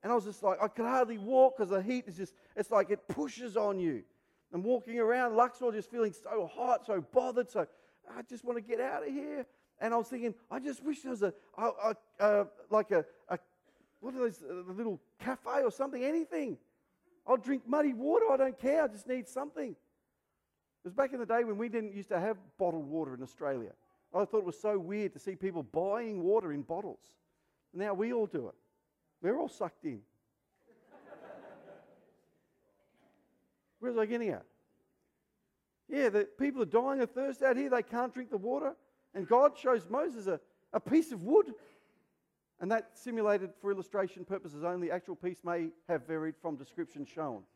And 0.04 0.12
I 0.12 0.14
was 0.14 0.24
just 0.24 0.42
like, 0.42 0.58
I 0.62 0.68
could 0.68 0.84
hardly 0.84 1.18
walk 1.18 1.56
because 1.56 1.70
the 1.70 1.82
heat 1.82 2.04
is 2.06 2.16
just, 2.16 2.34
it's 2.54 2.70
like 2.70 2.90
it 2.90 3.08
pushes 3.08 3.56
on 3.56 3.80
you. 3.80 4.04
I'm 4.52 4.62
walking 4.62 5.00
around 5.00 5.34
Luxor 5.34 5.72
just 5.72 5.90
feeling 5.90 6.12
so 6.12 6.46
hot, 6.46 6.86
so 6.86 7.04
bothered, 7.12 7.50
so 7.50 7.66
I 8.16 8.22
just 8.22 8.44
want 8.44 8.56
to 8.56 8.62
get 8.62 8.80
out 8.80 9.02
of 9.04 9.12
here. 9.12 9.44
And 9.80 9.92
I 9.92 9.96
was 9.96 10.06
thinking, 10.06 10.34
I 10.48 10.60
just 10.60 10.84
wish 10.84 11.00
there 11.00 11.10
was 11.10 11.22
a, 11.22 11.34
a, 11.58 11.64
a, 11.64 11.96
a 12.20 12.46
like 12.70 12.92
a, 12.92 13.04
what 13.98 14.14
are 14.14 14.18
those, 14.18 14.42
a 14.48 14.72
little 14.72 15.00
cafe 15.18 15.62
or 15.64 15.72
something, 15.72 16.04
anything. 16.04 16.58
I'll 17.26 17.38
drink 17.38 17.62
muddy 17.66 17.94
water, 17.94 18.26
I 18.30 18.36
don't 18.36 18.58
care, 18.58 18.84
I 18.84 18.86
just 18.86 19.08
need 19.08 19.26
something. 19.26 19.74
It 20.84 20.88
was 20.88 20.94
back 20.94 21.14
in 21.14 21.18
the 21.18 21.24
day 21.24 21.44
when 21.44 21.56
we 21.56 21.70
didn't 21.70 21.94
used 21.94 22.10
to 22.10 22.20
have 22.20 22.36
bottled 22.58 22.86
water 22.86 23.14
in 23.14 23.22
Australia. 23.22 23.70
I 24.14 24.26
thought 24.26 24.38
it 24.38 24.44
was 24.44 24.60
so 24.60 24.78
weird 24.78 25.14
to 25.14 25.18
see 25.18 25.34
people 25.34 25.62
buying 25.62 26.22
water 26.22 26.52
in 26.52 26.60
bottles. 26.60 27.00
Now 27.72 27.94
we 27.94 28.12
all 28.12 28.26
do 28.26 28.48
it. 28.48 28.54
We're 29.22 29.38
all 29.38 29.48
sucked 29.48 29.86
in. 29.86 30.00
Where's 33.80 33.96
I 33.96 34.04
getting 34.04 34.28
at? 34.28 34.44
Yeah, 35.88 36.10
the 36.10 36.28
people 36.38 36.60
are 36.60 36.66
dying 36.66 37.00
of 37.00 37.10
thirst 37.12 37.42
out 37.42 37.56
here. 37.56 37.70
They 37.70 37.82
can't 37.82 38.12
drink 38.12 38.30
the 38.30 38.36
water. 38.36 38.74
And 39.14 39.26
God 39.26 39.56
shows 39.56 39.88
Moses 39.88 40.26
a, 40.26 40.38
a 40.74 40.80
piece 40.80 41.12
of 41.12 41.22
wood. 41.22 41.46
And 42.60 42.70
that 42.70 42.90
simulated 42.92 43.50
for 43.60 43.72
illustration 43.72 44.26
purposes 44.26 44.64
only. 44.64 44.90
Actual 44.90 45.16
piece 45.16 45.42
may 45.44 45.68
have 45.88 46.06
varied 46.06 46.34
from 46.42 46.56
description 46.56 47.06
shown. 47.06 47.40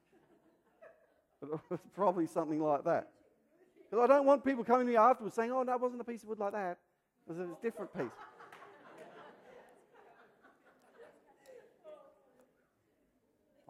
But 1.41 1.61
was 1.71 1.81
probably 1.95 2.27
something 2.27 2.61
like 2.61 2.85
that. 2.85 3.11
Because 3.91 4.05
I 4.05 4.07
don't 4.07 4.27
want 4.27 4.45
people 4.45 4.65
coming 4.65 4.87
to 4.87 4.93
me 4.93 4.97
afterwards 4.97 5.35
saying, 5.35 5.51
oh, 5.51 5.63
no, 5.63 5.73
it 5.73 5.81
wasn't 5.81 6.01
a 6.01 6.05
piece 6.05 6.23
of 6.23 6.29
wood 6.29 6.39
like 6.39 6.53
that. 6.53 6.79
It 7.27 7.33
was 7.33 7.39
a 7.39 7.49
different 7.63 7.93
piece. 7.97 8.07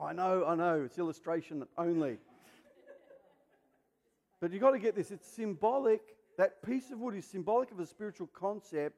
I 0.00 0.12
know, 0.12 0.44
I 0.46 0.54
know, 0.54 0.83
it's 0.85 0.98
illustration 0.98 1.64
only. 1.76 2.18
But 4.40 4.52
you've 4.52 4.62
got 4.62 4.70
to 4.70 4.78
get 4.78 4.94
this. 4.94 5.11
It's 5.11 5.28
symbolic. 5.28 6.00
That 6.37 6.62
piece 6.62 6.90
of 6.92 7.00
wood 7.00 7.16
is 7.16 7.24
symbolic 7.26 7.72
of 7.72 7.81
a 7.81 7.87
spiritual 7.87 8.28
concept, 8.28 8.96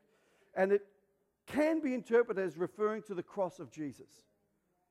and 0.55 0.73
it 0.73 0.83
can 1.47 1.81
be 1.81 1.95
interpreted 1.95 2.45
as 2.45 2.59
referring 2.59 3.03
to 3.05 3.15
the 3.15 3.23
cross 3.23 3.59
of 3.59 3.71
Jesus 3.71 4.11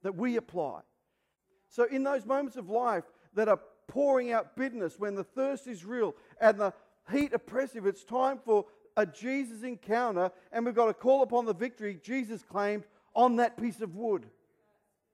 that 0.01 0.15
we 0.15 0.37
apply. 0.37 0.81
So, 1.67 1.83
in 1.83 2.03
those 2.03 2.25
moments 2.25 2.57
of 2.57 2.69
life 2.69 3.03
that 3.35 3.47
are 3.47 3.59
pouring 3.89 4.31
out 4.31 4.55
bitterness, 4.55 4.97
when 4.97 5.15
the 5.15 5.23
thirst 5.23 5.67
is 5.67 5.83
real 5.83 6.15
and 6.39 6.57
the 6.57 6.73
heat 7.11 7.33
oppressive, 7.33 7.85
it's 7.85 8.05
time 8.05 8.39
for 8.45 8.65
a 8.95 9.05
Jesus 9.05 9.63
encounter, 9.63 10.31
and 10.51 10.65
we've 10.65 10.75
got 10.75 10.85
to 10.85 10.93
call 10.93 11.23
upon 11.23 11.45
the 11.45 11.53
victory 11.53 11.99
Jesus 12.01 12.43
claimed 12.43 12.85
on 13.13 13.35
that 13.37 13.57
piece 13.57 13.81
of 13.81 13.95
wood 13.95 14.25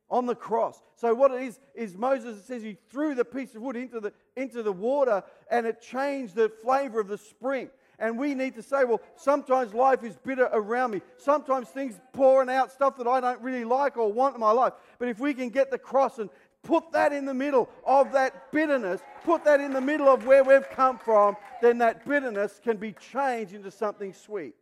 on 0.10 0.26
the 0.26 0.36
cross. 0.36 0.82
So 0.96 1.14
what 1.14 1.32
it 1.32 1.42
is 1.42 1.60
is 1.74 1.98
Moses 1.98 2.44
says 2.46 2.62
he 2.62 2.78
threw 2.90 3.16
the 3.16 3.26
piece 3.26 3.56
of 3.56 3.62
wood 3.62 3.76
into 3.76 4.00
the 4.00 4.14
into 4.36 4.62
the 4.62 4.72
water 4.72 5.24
and 5.50 5.66
it 5.66 5.82
changed 5.82 6.36
the 6.36 6.52
flavor 6.64 7.00
of 7.00 7.08
the 7.08 7.18
spring. 7.18 7.70
And 7.98 8.20
we 8.20 8.36
need 8.36 8.56
to 8.56 8.62
say, 8.62 8.84
well, 8.84 9.02
sometimes 9.16 9.74
life 9.74 10.04
is 10.04 10.18
bitter 10.18 10.50
around 10.52 10.92
me. 10.92 11.02
Sometimes 11.18 11.70
things 11.70 11.98
pouring 12.12 12.50
out 12.50 12.72
stuff 12.72 12.98
that 12.98 13.08
I 13.08 13.22
don't 13.22 13.42
really 13.42 13.64
like 13.64 13.96
or 13.98 14.12
want 14.12 14.36
in 14.36 14.42
my 14.42 14.52
life. 14.52 14.74
But 15.00 15.08
if 15.08 15.20
we 15.20 15.34
can 15.34 15.50
get 15.50 15.72
the 15.72 15.78
cross 15.78 16.20
and 16.20 16.30
put 16.66 16.92
that 16.92 17.14
in 17.14 17.26
the 17.26 17.34
middle 17.34 17.70
of 17.86 18.12
that 18.12 18.52
bitterness, 18.52 19.02
put 19.24 19.46
that 19.46 19.62
in 19.62 19.72
the 19.72 19.82
middle 19.82 20.08
of 20.08 20.26
where 20.26 20.44
we've 20.44 20.70
come 20.72 20.98
from, 20.98 21.38
then 21.62 21.78
that 21.78 22.06
bitterness 22.06 22.60
can 22.62 22.78
be 22.78 22.94
changed 22.94 23.54
into 23.54 23.72
something 23.72 24.14
sweet. 24.14 24.56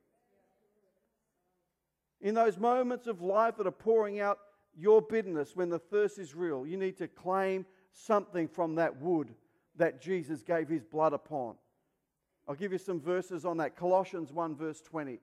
In 2.22 2.36
those 2.36 2.58
moments 2.58 3.08
of 3.08 3.22
life 3.22 3.58
that 3.58 3.68
are 3.68 3.72
pouring 3.72 4.20
out 4.20 4.40
your 4.78 5.02
bitterness, 5.02 5.56
when 5.56 5.70
the 5.70 5.80
thirst 5.80 6.20
is 6.20 6.36
real, 6.36 6.66
you 6.66 6.78
need 6.78 6.98
to 6.98 7.08
claim 7.08 7.66
something 7.92 8.48
from 8.48 8.76
that 8.76 9.02
wood 9.02 9.30
that 9.76 10.02
Jesus 10.02 10.42
gave 10.42 10.68
his 10.70 10.84
blood 10.84 11.14
upon. 11.14 11.56
I'll 12.48 12.56
give 12.56 12.72
you 12.72 12.78
some 12.78 13.00
verses 13.00 13.46
on 13.46 13.58
that. 13.58 13.76
Colossians 13.76 14.32
1, 14.32 14.56
verse 14.56 14.82
20. 14.82 15.20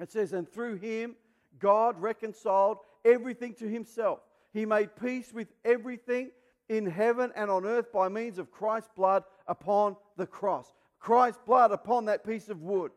It 0.00 0.10
says, 0.12 0.32
And 0.32 0.48
through 0.48 0.76
him, 0.76 1.16
God 1.58 2.00
reconciled 2.00 2.78
everything 3.04 3.54
to 3.54 3.68
himself. 3.68 4.20
He 4.52 4.66
made 4.66 4.96
peace 4.96 5.32
with 5.32 5.48
everything 5.64 6.30
in 6.68 6.86
heaven 6.86 7.32
and 7.36 7.50
on 7.50 7.64
earth 7.64 7.92
by 7.92 8.08
means 8.08 8.38
of 8.38 8.50
Christ's 8.50 8.90
blood 8.94 9.24
upon 9.46 9.96
the 10.16 10.26
cross. 10.26 10.74
Christ's 10.98 11.40
blood 11.44 11.72
upon 11.72 12.04
that 12.06 12.24
piece 12.24 12.48
of 12.48 12.62
wood. 12.62 12.92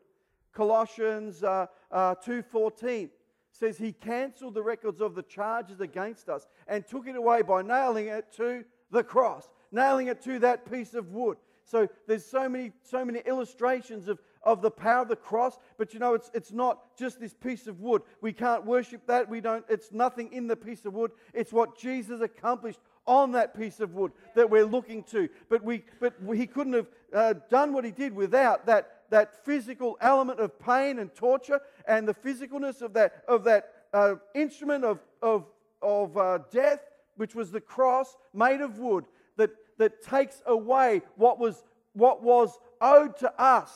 Colossians 0.52 1.42
uh, 1.42 1.66
uh, 1.90 2.14
2.14 2.14 3.10
says 3.50 3.76
he 3.78 3.92
cancelled 3.92 4.54
the 4.54 4.62
records 4.62 5.00
of 5.00 5.14
the 5.14 5.22
charges 5.22 5.80
against 5.80 6.28
us 6.28 6.46
and 6.68 6.86
took 6.86 7.06
it 7.06 7.16
away 7.16 7.42
by 7.42 7.62
nailing 7.62 8.08
it 8.08 8.32
to 8.36 8.64
the 8.90 9.02
cross, 9.02 9.48
nailing 9.72 10.06
it 10.06 10.22
to 10.22 10.38
that 10.38 10.70
piece 10.70 10.94
of 10.94 11.10
wood. 11.12 11.36
So 11.64 11.88
there's 12.06 12.24
so 12.24 12.48
many, 12.48 12.72
so 12.82 13.04
many 13.04 13.20
illustrations 13.26 14.08
of, 14.08 14.20
of 14.42 14.62
the 14.62 14.70
power 14.70 15.02
of 15.02 15.08
the 15.08 15.16
cross, 15.16 15.58
but 15.78 15.92
you 15.92 16.00
know, 16.00 16.14
it's, 16.14 16.30
it's 16.34 16.52
not 16.52 16.96
just 16.96 17.20
this 17.20 17.34
piece 17.34 17.66
of 17.66 17.80
wood. 17.80 18.02
We 18.20 18.32
can't 18.32 18.64
worship 18.64 19.06
that. 19.06 19.28
We 19.28 19.40
don't, 19.40 19.64
it's 19.68 19.92
nothing 19.92 20.32
in 20.32 20.46
the 20.46 20.56
piece 20.56 20.84
of 20.84 20.94
wood. 20.94 21.10
It's 21.34 21.52
what 21.52 21.78
Jesus 21.78 22.20
accomplished 22.20 22.80
on 23.06 23.32
that 23.32 23.56
piece 23.56 23.80
of 23.80 23.94
wood 23.94 24.12
that 24.34 24.48
we're 24.48 24.64
looking 24.64 25.02
to. 25.04 25.28
But, 25.48 25.62
we, 25.62 25.84
but 26.00 26.14
he 26.34 26.46
couldn't 26.46 26.72
have 26.72 26.86
uh, 27.12 27.34
done 27.50 27.72
what 27.72 27.84
he 27.84 27.90
did 27.90 28.14
without 28.14 28.66
that 28.66 28.96
that 29.10 29.44
physical 29.44 29.96
element 30.00 30.40
of 30.40 30.58
pain 30.58 30.98
and 30.98 31.14
torture 31.14 31.60
and 31.86 32.06
the 32.06 32.14
physicalness 32.14 32.82
of 32.82 32.92
that, 32.94 33.24
of 33.28 33.44
that 33.44 33.72
uh, 33.92 34.14
instrument 34.34 34.84
of, 34.84 35.00
of, 35.22 35.46
of 35.82 36.16
uh, 36.16 36.38
death, 36.50 36.80
which 37.16 37.34
was 37.34 37.50
the 37.50 37.60
cross 37.60 38.16
made 38.34 38.60
of 38.60 38.78
wood, 38.78 39.04
that, 39.36 39.50
that 39.78 40.02
takes 40.02 40.42
away 40.46 41.02
what 41.16 41.38
was, 41.38 41.64
what 41.92 42.22
was 42.22 42.58
owed 42.80 43.16
to 43.18 43.40
us. 43.40 43.72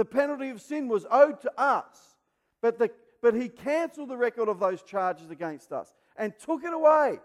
The 0.00 0.06
penalty 0.06 0.48
of 0.48 0.62
sin 0.62 0.88
was 0.88 1.04
owed 1.10 1.42
to 1.42 1.52
us. 1.60 2.16
But, 2.62 2.78
the, 2.78 2.90
but 3.20 3.34
he 3.34 3.50
cancelled 3.50 4.08
the 4.08 4.16
record 4.16 4.48
of 4.48 4.58
those 4.58 4.80
charges 4.80 5.30
against 5.30 5.72
us 5.72 5.94
and 6.16 6.32
took 6.38 6.64
it 6.64 6.72
away 6.72 7.18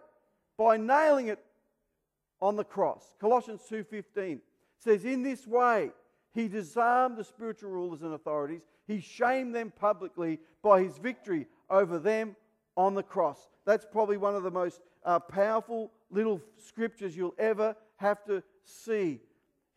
by 0.58 0.76
nailing 0.76 1.30
it 1.30 1.40
on 2.42 2.58
the 2.58 2.66
cross. 2.66 3.14
Colossians 3.18 3.62
2:15 3.70 4.42
says 4.78 5.06
in 5.06 5.24
this 5.24 5.48
way 5.48 5.94
he 6.34 6.50
disarmed 6.50 7.16
the 7.16 7.24
spiritual 7.24 7.72
rulers 7.72 8.02
and 8.02 8.14
authorities. 8.14 8.66
He 8.88 9.00
shamed 9.00 9.56
them 9.56 9.72
publicly 9.72 10.42
by 10.62 10.84
his 10.84 10.98
victory 10.98 11.48
over 11.70 11.98
them 11.98 12.36
on 12.76 12.94
the 12.94 13.04
cross. 13.04 13.48
That's 13.64 13.86
probably 13.90 14.18
one 14.18 14.36
of 14.36 14.44
the 14.44 14.52
most 14.52 14.82
uh, 15.06 15.20
powerful 15.20 15.94
little 16.10 16.42
scriptures 16.58 17.16
you'll 17.16 17.36
ever 17.38 17.74
have 17.96 18.26
to 18.26 18.44
see. 18.66 19.22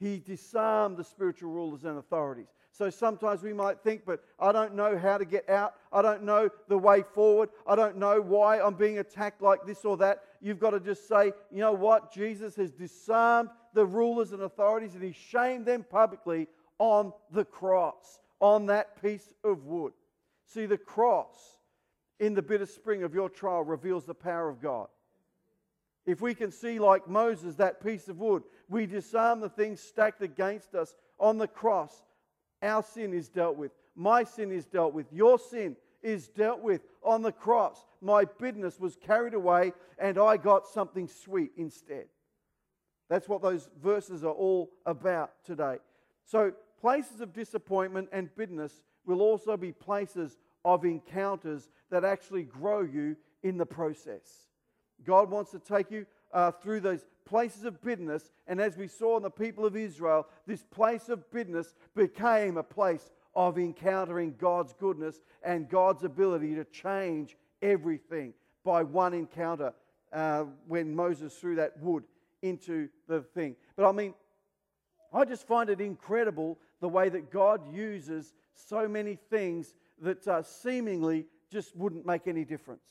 He 0.00 0.18
disarmed 0.18 0.96
the 0.96 1.04
spiritual 1.04 1.52
rulers 1.52 1.84
and 1.84 1.96
authorities. 1.96 2.48
So 2.78 2.90
sometimes 2.90 3.42
we 3.42 3.52
might 3.52 3.80
think, 3.80 4.02
but 4.06 4.22
I 4.38 4.52
don't 4.52 4.76
know 4.76 4.96
how 4.96 5.18
to 5.18 5.24
get 5.24 5.50
out. 5.50 5.74
I 5.92 6.00
don't 6.00 6.22
know 6.22 6.48
the 6.68 6.78
way 6.78 7.02
forward. 7.02 7.48
I 7.66 7.74
don't 7.74 7.96
know 7.96 8.20
why 8.20 8.60
I'm 8.60 8.74
being 8.74 9.00
attacked 9.00 9.42
like 9.42 9.66
this 9.66 9.84
or 9.84 9.96
that. 9.96 10.22
You've 10.40 10.60
got 10.60 10.70
to 10.70 10.78
just 10.78 11.08
say, 11.08 11.32
you 11.50 11.58
know 11.58 11.72
what? 11.72 12.12
Jesus 12.12 12.54
has 12.54 12.70
disarmed 12.70 13.50
the 13.74 13.84
rulers 13.84 14.30
and 14.30 14.42
authorities 14.42 14.94
and 14.94 15.02
he 15.02 15.10
shamed 15.10 15.66
them 15.66 15.84
publicly 15.90 16.46
on 16.78 17.12
the 17.32 17.44
cross, 17.44 18.20
on 18.38 18.66
that 18.66 19.02
piece 19.02 19.34
of 19.42 19.64
wood. 19.64 19.92
See, 20.46 20.66
the 20.66 20.78
cross 20.78 21.56
in 22.20 22.34
the 22.34 22.42
bitter 22.42 22.66
spring 22.66 23.02
of 23.02 23.12
your 23.12 23.28
trial 23.28 23.64
reveals 23.64 24.04
the 24.04 24.14
power 24.14 24.48
of 24.48 24.62
God. 24.62 24.86
If 26.06 26.20
we 26.20 26.32
can 26.32 26.52
see, 26.52 26.78
like 26.78 27.08
Moses, 27.08 27.56
that 27.56 27.82
piece 27.82 28.06
of 28.06 28.20
wood, 28.20 28.44
we 28.68 28.86
disarm 28.86 29.40
the 29.40 29.48
things 29.48 29.80
stacked 29.80 30.22
against 30.22 30.76
us 30.76 30.94
on 31.18 31.38
the 31.38 31.48
cross. 31.48 32.04
Our 32.62 32.82
sin 32.82 33.14
is 33.14 33.28
dealt 33.28 33.56
with. 33.56 33.72
My 33.94 34.24
sin 34.24 34.52
is 34.52 34.66
dealt 34.66 34.94
with. 34.94 35.06
Your 35.12 35.38
sin 35.38 35.76
is 36.02 36.28
dealt 36.28 36.60
with 36.60 36.82
on 37.02 37.22
the 37.22 37.32
cross. 37.32 37.84
My 38.00 38.24
bitterness 38.24 38.78
was 38.78 38.96
carried 38.96 39.34
away, 39.34 39.72
and 39.98 40.18
I 40.18 40.36
got 40.36 40.66
something 40.66 41.08
sweet 41.08 41.52
instead. 41.56 42.06
That's 43.08 43.28
what 43.28 43.42
those 43.42 43.68
verses 43.82 44.22
are 44.22 44.32
all 44.32 44.70
about 44.86 45.32
today. 45.44 45.78
So, 46.24 46.52
places 46.80 47.20
of 47.20 47.32
disappointment 47.32 48.08
and 48.12 48.34
bitterness 48.36 48.82
will 49.06 49.22
also 49.22 49.56
be 49.56 49.72
places 49.72 50.36
of 50.64 50.84
encounters 50.84 51.68
that 51.90 52.04
actually 52.04 52.42
grow 52.42 52.82
you 52.82 53.16
in 53.42 53.56
the 53.56 53.66
process. 53.66 54.48
God 55.04 55.30
wants 55.30 55.50
to 55.52 55.58
take 55.58 55.90
you 55.90 56.06
uh, 56.32 56.50
through 56.50 56.80
those 56.80 57.06
places 57.28 57.64
of 57.64 57.80
bitterness. 57.82 58.30
And 58.46 58.60
as 58.60 58.76
we 58.76 58.88
saw 58.88 59.16
in 59.16 59.22
the 59.22 59.30
people 59.30 59.66
of 59.66 59.76
Israel, 59.76 60.26
this 60.46 60.62
place 60.62 61.08
of 61.08 61.30
bitterness 61.30 61.74
became 61.94 62.56
a 62.56 62.62
place 62.62 63.10
of 63.34 63.58
encountering 63.58 64.34
God's 64.38 64.72
goodness 64.72 65.20
and 65.42 65.68
God's 65.68 66.04
ability 66.04 66.54
to 66.54 66.64
change 66.64 67.36
everything 67.62 68.32
by 68.64 68.82
one 68.82 69.14
encounter 69.14 69.72
uh, 70.12 70.44
when 70.66 70.94
Moses 70.94 71.34
threw 71.34 71.56
that 71.56 71.78
wood 71.80 72.04
into 72.42 72.88
the 73.06 73.20
thing. 73.20 73.56
But 73.76 73.88
I 73.88 73.92
mean, 73.92 74.14
I 75.12 75.24
just 75.24 75.46
find 75.46 75.70
it 75.70 75.80
incredible 75.80 76.58
the 76.80 76.88
way 76.88 77.08
that 77.08 77.30
God 77.30 77.60
uses 77.74 78.34
so 78.54 78.88
many 78.88 79.16
things 79.30 79.74
that 80.00 80.26
uh, 80.26 80.42
seemingly 80.42 81.26
just 81.50 81.76
wouldn't 81.76 82.06
make 82.06 82.26
any 82.26 82.44
difference. 82.44 82.84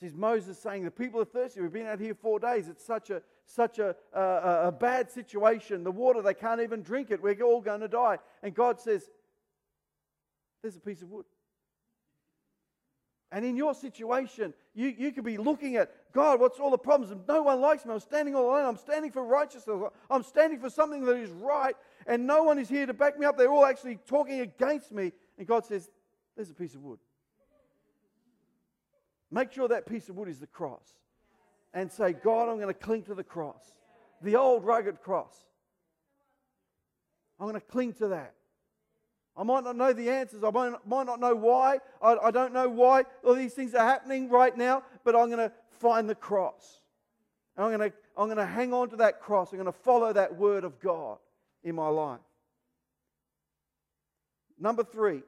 Is 0.00 0.14
Moses 0.14 0.58
saying, 0.58 0.84
The 0.84 0.90
people 0.90 1.20
are 1.20 1.24
thirsty. 1.24 1.60
We've 1.60 1.72
been 1.72 1.86
out 1.86 2.00
here 2.00 2.14
four 2.14 2.38
days. 2.38 2.68
It's 2.68 2.84
such 2.84 3.10
a, 3.10 3.20
such 3.46 3.78
a, 3.78 3.96
a, 4.12 4.68
a 4.68 4.72
bad 4.72 5.10
situation. 5.10 5.82
The 5.82 5.90
water, 5.90 6.22
they 6.22 6.34
can't 6.34 6.60
even 6.60 6.82
drink 6.82 7.10
it. 7.10 7.20
We're 7.20 7.40
all 7.42 7.60
going 7.60 7.80
to 7.80 7.88
die. 7.88 8.18
And 8.42 8.54
God 8.54 8.80
says, 8.80 9.10
There's 10.62 10.76
a 10.76 10.80
piece 10.80 11.02
of 11.02 11.10
wood. 11.10 11.24
And 13.30 13.44
in 13.44 13.56
your 13.56 13.74
situation, 13.74 14.54
you, 14.74 14.94
you 14.96 15.12
could 15.12 15.24
be 15.24 15.36
looking 15.36 15.76
at 15.76 15.92
God, 16.12 16.40
what's 16.40 16.58
all 16.58 16.70
the 16.70 16.78
problems? 16.78 17.14
No 17.28 17.42
one 17.42 17.60
likes 17.60 17.84
me. 17.84 17.92
I'm 17.92 18.00
standing 18.00 18.34
all 18.34 18.50
alone. 18.50 18.64
I'm 18.64 18.78
standing 18.78 19.10
for 19.10 19.22
righteousness. 19.22 19.82
I'm 20.08 20.22
standing 20.22 20.60
for 20.60 20.70
something 20.70 21.04
that 21.04 21.16
is 21.16 21.30
right. 21.30 21.76
And 22.06 22.26
no 22.26 22.44
one 22.44 22.58
is 22.58 22.68
here 22.68 22.86
to 22.86 22.94
back 22.94 23.18
me 23.18 23.26
up. 23.26 23.36
They're 23.36 23.50
all 23.50 23.66
actually 23.66 23.98
talking 24.06 24.40
against 24.40 24.92
me. 24.92 25.12
And 25.36 25.46
God 25.46 25.66
says, 25.66 25.90
There's 26.36 26.50
a 26.50 26.54
piece 26.54 26.74
of 26.74 26.82
wood. 26.82 27.00
Make 29.30 29.52
sure 29.52 29.68
that 29.68 29.86
piece 29.86 30.08
of 30.08 30.16
wood 30.16 30.28
is 30.28 30.38
the 30.38 30.46
cross. 30.46 30.84
And 31.74 31.92
say, 31.92 32.12
God, 32.12 32.48
I'm 32.48 32.56
going 32.56 32.68
to 32.68 32.74
cling 32.74 33.02
to 33.04 33.14
the 33.14 33.24
cross. 33.24 33.62
The 34.22 34.36
old 34.36 34.64
rugged 34.64 35.02
cross. 35.02 35.34
I'm 37.38 37.46
going 37.46 37.60
to 37.60 37.66
cling 37.66 37.92
to 37.94 38.08
that. 38.08 38.34
I 39.36 39.44
might 39.44 39.62
not 39.62 39.76
know 39.76 39.92
the 39.92 40.10
answers. 40.10 40.42
I 40.42 40.50
might, 40.50 41.06
not 41.06 41.20
know 41.20 41.34
why. 41.34 41.78
I, 42.02 42.16
I 42.16 42.30
don't 42.32 42.52
know 42.52 42.68
why 42.68 43.04
all 43.24 43.36
these 43.36 43.54
things 43.54 43.74
are 43.74 43.86
happening 43.86 44.28
right 44.28 44.56
now, 44.56 44.82
but 45.04 45.14
I'm 45.14 45.28
going 45.30 45.48
to 45.48 45.52
find 45.78 46.08
the 46.08 46.16
cross. 46.16 46.80
And 47.56 47.64
I'm 47.64 47.76
going 47.76 47.90
to, 47.90 47.96
I'm 48.16 48.26
going 48.26 48.38
to 48.38 48.46
hang 48.46 48.72
on 48.72 48.90
to 48.90 48.96
that 48.96 49.20
cross. 49.20 49.52
I'm 49.52 49.58
going 49.58 49.66
to 49.66 49.78
follow 49.78 50.12
that 50.12 50.36
word 50.36 50.64
of 50.64 50.80
God 50.80 51.18
in 51.62 51.76
my 51.76 51.86
life. 51.86 52.18
Number 54.58 54.82
three, 54.82 55.22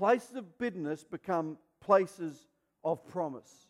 places 0.00 0.34
of 0.34 0.56
bitterness 0.56 1.04
become 1.04 1.58
places 1.78 2.48
of 2.82 3.06
promise. 3.06 3.68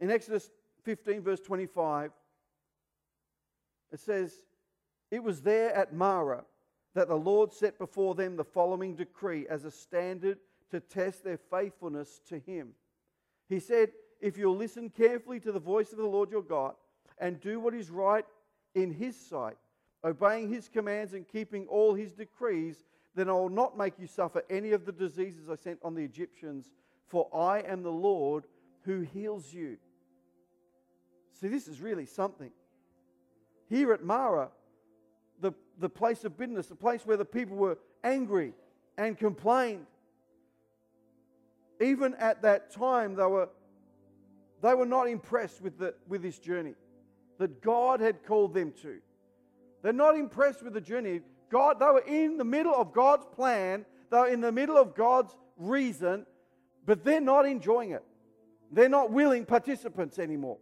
In 0.00 0.10
Exodus 0.10 0.50
15, 0.82 1.22
verse 1.22 1.38
25, 1.38 2.10
it 3.92 4.00
says, 4.00 4.34
It 5.12 5.22
was 5.22 5.42
there 5.42 5.72
at 5.72 5.94
Marah 5.94 6.42
that 6.96 7.06
the 7.06 7.14
Lord 7.14 7.52
set 7.52 7.78
before 7.78 8.16
them 8.16 8.34
the 8.34 8.42
following 8.42 8.96
decree 8.96 9.46
as 9.48 9.64
a 9.64 9.70
standard 9.70 10.38
to 10.72 10.80
test 10.80 11.22
their 11.22 11.38
faithfulness 11.48 12.20
to 12.28 12.40
Him. 12.40 12.70
He 13.48 13.60
said, 13.60 13.92
If 14.20 14.36
you'll 14.36 14.56
listen 14.56 14.90
carefully 14.90 15.38
to 15.40 15.52
the 15.52 15.60
voice 15.60 15.92
of 15.92 15.98
the 15.98 16.06
Lord 16.06 16.28
your 16.28 16.42
God 16.42 16.74
and 17.18 17.40
do 17.40 17.60
what 17.60 17.72
is 17.72 17.88
right 17.88 18.24
in 18.74 18.92
His 18.92 19.14
sight, 19.16 19.58
obeying 20.02 20.52
His 20.52 20.68
commands 20.68 21.14
and 21.14 21.28
keeping 21.28 21.68
all 21.68 21.94
His 21.94 22.14
decrees, 22.14 22.84
then 23.18 23.28
I 23.28 23.32
will 23.32 23.48
not 23.48 23.76
make 23.76 23.98
you 23.98 24.06
suffer 24.06 24.42
any 24.48 24.72
of 24.72 24.86
the 24.86 24.92
diseases 24.92 25.48
I 25.50 25.56
sent 25.56 25.78
on 25.82 25.94
the 25.94 26.04
Egyptians, 26.04 26.70
for 27.06 27.28
I 27.34 27.60
am 27.60 27.82
the 27.82 27.90
Lord 27.90 28.44
who 28.82 29.00
heals 29.00 29.52
you. 29.52 29.78
See, 31.40 31.48
this 31.48 31.68
is 31.68 31.80
really 31.80 32.06
something. 32.06 32.50
Here 33.68 33.92
at 33.92 34.02
Marah, 34.02 34.50
the, 35.40 35.52
the 35.78 35.88
place 35.88 36.24
of 36.24 36.36
bitterness, 36.36 36.66
the 36.66 36.74
place 36.74 37.06
where 37.06 37.16
the 37.16 37.24
people 37.24 37.56
were 37.56 37.78
angry 38.02 38.54
and 38.96 39.16
complained, 39.16 39.86
even 41.80 42.14
at 42.14 42.42
that 42.42 42.72
time, 42.72 43.14
they 43.14 43.24
were, 43.24 43.48
they 44.62 44.74
were 44.74 44.86
not 44.86 45.08
impressed 45.08 45.62
with, 45.62 45.78
the, 45.78 45.94
with 46.08 46.22
this 46.22 46.38
journey 46.38 46.74
that 47.38 47.62
God 47.62 48.00
had 48.00 48.24
called 48.24 48.54
them 48.54 48.72
to. 48.82 48.98
They're 49.82 49.92
not 49.92 50.16
impressed 50.16 50.62
with 50.62 50.74
the 50.74 50.80
journey. 50.80 51.20
God, 51.50 51.78
they 51.80 51.86
were 51.86 52.04
in 52.06 52.36
the 52.36 52.44
middle 52.44 52.74
of 52.74 52.92
God's 52.92 53.26
plan, 53.34 53.84
they 54.10 54.18
were 54.18 54.28
in 54.28 54.40
the 54.40 54.52
middle 54.52 54.76
of 54.76 54.94
God's 54.94 55.34
reason, 55.56 56.26
but 56.86 57.04
they're 57.04 57.20
not 57.20 57.46
enjoying 57.46 57.92
it. 57.92 58.04
They're 58.70 58.88
not 58.88 59.10
willing 59.10 59.44
participants 59.44 60.18
anymore. 60.18 60.58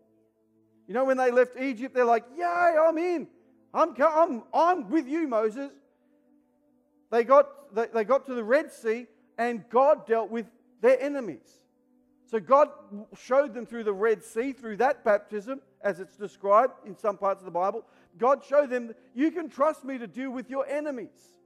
You 0.87 0.95
know, 0.95 1.05
when 1.05 1.17
they 1.17 1.31
left 1.31 1.59
Egypt, 1.59 1.95
they're 1.95 2.05
like, 2.05 2.25
Yay, 2.37 2.45
I'm 2.45 2.99
in. 2.99 3.27
I'm, 3.75 3.95
I'm, 4.01 4.43
I'm 4.55 4.91
with 4.91 5.07
you, 5.07 5.29
Moses. 5.29 5.71
They 7.11 7.25
got, 7.25 7.75
they, 7.75 7.87
they 7.93 8.05
got 8.05 8.27
to 8.27 8.35
the 8.35 8.45
Red 8.45 8.73
Sea, 8.73 9.07
and 9.37 9.69
God 9.69 10.07
dealt 10.07 10.31
with 10.31 10.47
their 10.81 11.01
enemies. 11.01 11.61
So 12.27 12.41
God 12.41 12.71
showed 13.17 13.55
them 13.55 13.67
through 13.67 13.85
the 13.85 13.93
Red 13.93 14.23
Sea, 14.25 14.53
through 14.53 14.79
that 14.79 15.05
baptism, 15.05 15.61
as 15.83 16.01
it's 16.01 16.17
described 16.17 16.75
in 16.85 16.97
some 16.97 17.17
parts 17.17 17.41
of 17.41 17.45
the 17.45 17.53
Bible. 17.53 17.85
God 18.19 18.45
showed 18.45 18.71
them, 18.71 18.95
you 19.15 19.31
can 19.31 19.49
trust 19.49 19.85
me 19.85 19.99
to 19.99 20.07
deal 20.07 20.31
with 20.31 20.49
your 20.51 20.67
enemies. 20.67 21.39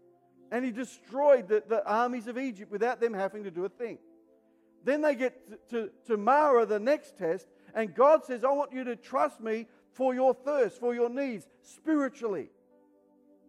And 0.50 0.64
He 0.64 0.70
destroyed 0.70 1.48
the, 1.48 1.62
the 1.68 1.86
armies 1.86 2.26
of 2.26 2.38
Egypt 2.38 2.70
without 2.70 3.00
them 3.00 3.14
having 3.14 3.44
to 3.44 3.50
do 3.50 3.64
a 3.64 3.68
thing. 3.68 3.98
Then 4.84 5.02
they 5.02 5.14
get 5.14 5.68
to, 5.70 5.86
to, 5.86 5.90
to 6.06 6.16
Marah, 6.16 6.66
the 6.66 6.78
next 6.78 7.18
test, 7.18 7.46
and 7.74 7.94
God 7.94 8.24
says, 8.24 8.44
I 8.44 8.50
want 8.50 8.72
you 8.72 8.84
to 8.84 8.96
trust 8.96 9.40
me 9.40 9.66
for 9.92 10.14
your 10.14 10.34
thirst, 10.34 10.80
for 10.80 10.94
your 10.94 11.08
needs, 11.08 11.46
spiritually. 11.62 12.48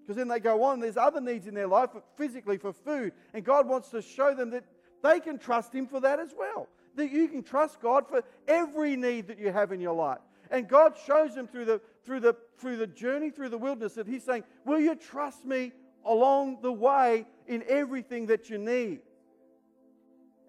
Because 0.01 0.17
then 0.17 0.27
they 0.27 0.39
go 0.39 0.63
on, 0.63 0.79
there's 0.79 0.97
other 0.97 1.21
needs 1.21 1.47
in 1.47 1.53
their 1.53 1.67
life, 1.67 1.89
physically, 2.17 2.57
for 2.57 2.73
food. 2.73 3.13
And 3.33 3.45
God 3.45 3.67
wants 3.67 3.89
to 3.89 4.01
show 4.01 4.35
them 4.35 4.49
that 4.51 4.65
they 5.01 5.19
can 5.19 5.37
trust 5.37 5.73
Him 5.73 5.87
for 5.87 6.01
that 6.01 6.19
as 6.19 6.33
well 6.37 6.67
that 6.95 7.11
you 7.11 7.27
can 7.27 7.43
trust 7.43 7.81
God 7.81 8.07
for 8.07 8.23
every 8.47 8.95
need 8.95 9.27
that 9.27 9.39
you 9.39 9.51
have 9.51 9.71
in 9.71 9.79
your 9.79 9.93
life. 9.93 10.19
And 10.51 10.67
God 10.67 10.95
shows 11.07 11.33
them 11.33 11.47
through 11.47 11.65
the, 11.65 11.81
through 12.05 12.19
the, 12.19 12.35
through 12.59 12.77
the 12.77 12.87
journey 12.87 13.31
through 13.31 13.49
the 13.49 13.57
wilderness 13.57 13.93
that 13.93 14.05
He's 14.07 14.23
saying, 14.23 14.43
Will 14.65 14.79
you 14.79 14.95
trust 14.95 15.45
me 15.45 15.71
along 16.05 16.59
the 16.61 16.71
way 16.71 17.25
in 17.47 17.63
everything 17.67 18.27
that 18.27 18.49
you 18.49 18.57
need? 18.57 18.99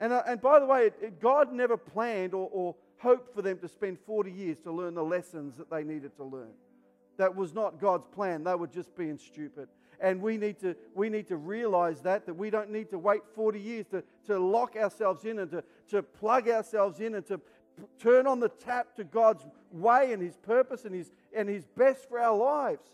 And, 0.00 0.12
uh, 0.12 0.24
and 0.26 0.40
by 0.40 0.58
the 0.58 0.66
way, 0.66 0.86
it, 0.86 0.94
it, 1.00 1.20
God 1.20 1.52
never 1.52 1.76
planned 1.76 2.34
or, 2.34 2.48
or 2.52 2.74
hoped 2.98 3.32
for 3.32 3.42
them 3.42 3.58
to 3.58 3.68
spend 3.68 3.98
40 4.04 4.32
years 4.32 4.58
to 4.64 4.72
learn 4.72 4.94
the 4.94 5.04
lessons 5.04 5.56
that 5.56 5.70
they 5.70 5.84
needed 5.84 6.16
to 6.16 6.24
learn. 6.24 6.50
That 7.18 7.36
was 7.36 7.54
not 7.54 7.80
God's 7.80 8.06
plan. 8.08 8.42
They 8.42 8.56
were 8.56 8.66
just 8.66 8.96
being 8.96 9.16
stupid. 9.16 9.68
And 10.00 10.20
we 10.20 10.36
need 10.36 10.58
to, 10.60 10.74
we 10.96 11.08
need 11.08 11.28
to 11.28 11.36
realize 11.36 12.00
that, 12.00 12.26
that 12.26 12.34
we 12.34 12.50
don't 12.50 12.70
need 12.70 12.90
to 12.90 12.98
wait 12.98 13.20
40 13.36 13.60
years 13.60 13.86
to, 13.92 14.02
to 14.26 14.40
lock 14.40 14.74
ourselves 14.74 15.24
in 15.24 15.38
and 15.38 15.50
to, 15.52 15.62
to 15.90 16.02
plug 16.02 16.48
ourselves 16.48 16.98
in 16.98 17.14
and 17.14 17.24
to 17.26 17.40
turn 18.00 18.26
on 18.26 18.40
the 18.40 18.48
tap 18.48 18.96
to 18.96 19.04
God's 19.04 19.44
way 19.72 20.12
and 20.12 20.22
His 20.22 20.36
purpose 20.36 20.84
and 20.84 20.94
His, 20.94 21.10
and 21.34 21.48
His 21.48 21.64
best 21.66 22.08
for 22.08 22.18
our 22.18 22.36
lives. 22.36 22.88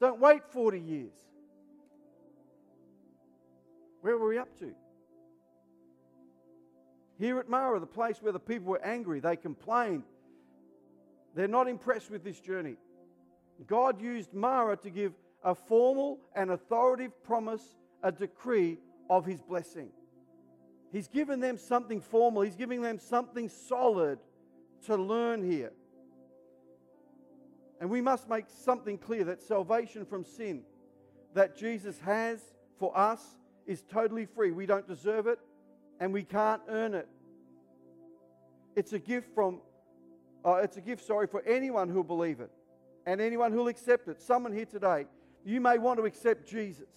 Don't 0.00 0.20
wait 0.20 0.42
40 0.50 0.80
years. 0.80 1.12
Where 4.00 4.16
were 4.16 4.28
we 4.28 4.38
up 4.38 4.56
to? 4.60 4.72
Here 7.18 7.38
at 7.38 7.48
Marah, 7.48 7.80
the 7.80 7.86
place 7.86 8.18
where 8.20 8.32
the 8.32 8.38
people 8.38 8.68
were 8.68 8.84
angry, 8.84 9.20
they 9.20 9.36
complained. 9.36 10.04
They're 11.34 11.48
not 11.48 11.68
impressed 11.68 12.10
with 12.10 12.22
this 12.22 12.38
journey. 12.38 12.76
God 13.66 14.00
used 14.00 14.34
Marah 14.34 14.76
to 14.78 14.90
give 14.90 15.12
a 15.42 15.54
formal 15.54 16.18
and 16.34 16.50
authoritative 16.50 17.22
promise, 17.22 17.62
a 18.02 18.12
decree 18.12 18.78
of 19.08 19.24
his 19.24 19.40
blessing. 19.40 19.90
He's 20.92 21.08
given 21.08 21.40
them 21.40 21.56
something 21.56 22.00
formal, 22.00 22.42
he's 22.42 22.56
giving 22.56 22.82
them 22.82 22.98
something 22.98 23.48
solid 23.48 24.18
to 24.86 24.96
learn 24.96 25.48
here. 25.48 25.72
And 27.80 27.90
we 27.90 28.00
must 28.00 28.28
make 28.28 28.46
something 28.48 28.98
clear 28.98 29.24
that 29.24 29.42
salvation 29.42 30.04
from 30.04 30.24
sin 30.24 30.62
that 31.34 31.56
Jesus 31.56 31.98
has 32.00 32.40
for 32.78 32.96
us 32.96 33.36
is 33.66 33.82
totally 33.82 34.24
free. 34.24 34.50
We 34.50 34.66
don't 34.66 34.86
deserve 34.88 35.26
it 35.26 35.38
and 36.00 36.12
we 36.12 36.22
can't 36.22 36.62
earn 36.68 36.94
it. 36.94 37.08
It's 38.74 38.92
a 38.92 38.98
gift 38.98 39.28
from 39.34 39.60
uh, 40.44 40.60
it's 40.62 40.76
a 40.76 40.80
gift, 40.80 41.04
sorry, 41.04 41.26
for 41.26 41.42
anyone 41.42 41.88
who'll 41.88 42.04
believe 42.04 42.38
it 42.38 42.50
and 43.04 43.20
anyone 43.20 43.50
who'll 43.50 43.66
accept 43.66 44.06
it. 44.06 44.22
Someone 44.22 44.52
here 44.52 44.64
today, 44.64 45.06
you 45.44 45.60
may 45.60 45.76
want 45.76 45.98
to 45.98 46.04
accept 46.04 46.48
Jesus. 46.48 46.88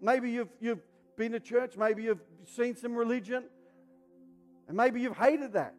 Maybe 0.00 0.30
you've, 0.32 0.48
you've 0.60 0.80
been 1.16 1.30
to 1.32 1.40
church, 1.40 1.76
maybe 1.76 2.02
you've 2.02 2.22
seen 2.44 2.74
some 2.74 2.96
religion, 2.96 3.44
and 4.66 4.76
maybe 4.76 5.00
you've 5.00 5.16
hated 5.16 5.52
that. 5.52 5.74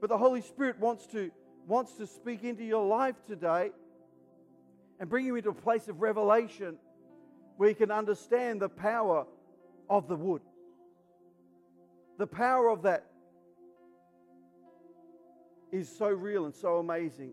But 0.00 0.10
the 0.10 0.18
Holy 0.18 0.42
Spirit 0.42 0.78
wants 0.78 1.06
to, 1.08 1.30
wants 1.66 1.92
to 1.94 2.06
speak 2.06 2.44
into 2.44 2.64
your 2.64 2.86
life 2.86 3.16
today 3.26 3.70
and 5.00 5.08
bring 5.08 5.26
you 5.26 5.36
into 5.36 5.50
a 5.50 5.54
place 5.54 5.88
of 5.88 6.00
revelation 6.00 6.76
where 7.56 7.68
you 7.68 7.74
can 7.74 7.90
understand 7.90 8.60
the 8.60 8.68
power 8.68 9.26
of 9.88 10.08
the 10.08 10.16
wood. 10.16 10.42
The 12.18 12.26
power 12.26 12.68
of 12.68 12.82
that 12.82 13.06
is 15.72 15.88
so 15.88 16.08
real 16.08 16.44
and 16.44 16.54
so 16.54 16.76
amazing. 16.76 17.32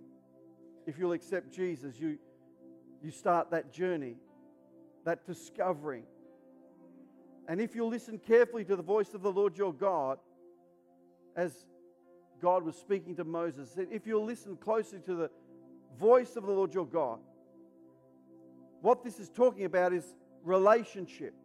If 0.88 0.98
you'll 0.98 1.12
accept 1.12 1.52
Jesus, 1.52 2.00
you, 2.00 2.18
you 3.04 3.12
start 3.12 3.52
that 3.52 3.72
journey, 3.72 4.16
that 5.06 5.26
discovering. 5.28 6.04
And 7.48 7.62
if 7.62 7.76
you'll 7.76 7.90
listen 7.90 8.18
carefully 8.18 8.64
to 8.66 8.76
the 8.76 8.84
voice 8.84 9.14
of 9.14 9.22
the 9.22 9.32
Lord 9.32 9.58
your 9.58 9.74
God, 9.74 10.18
as 11.36 11.66
God 12.42 12.64
was 12.64 12.76
speaking 12.76 13.16
to 13.18 13.24
Moses, 13.24 13.72
said 13.72 13.88
if 13.92 14.08
you'll 14.08 14.26
listen 14.26 14.58
closely 14.58 15.00
to 15.06 15.16
the 15.16 15.30
voice 16.00 16.36
of 16.36 16.46
the 16.46 16.52
Lord 16.52 16.74
your 16.74 16.86
God, 16.86 17.20
what 18.82 19.04
this 19.04 19.20
is 19.20 19.30
talking 19.30 19.66
about 19.66 19.94
is 19.94 20.06
relationship. 20.44 21.36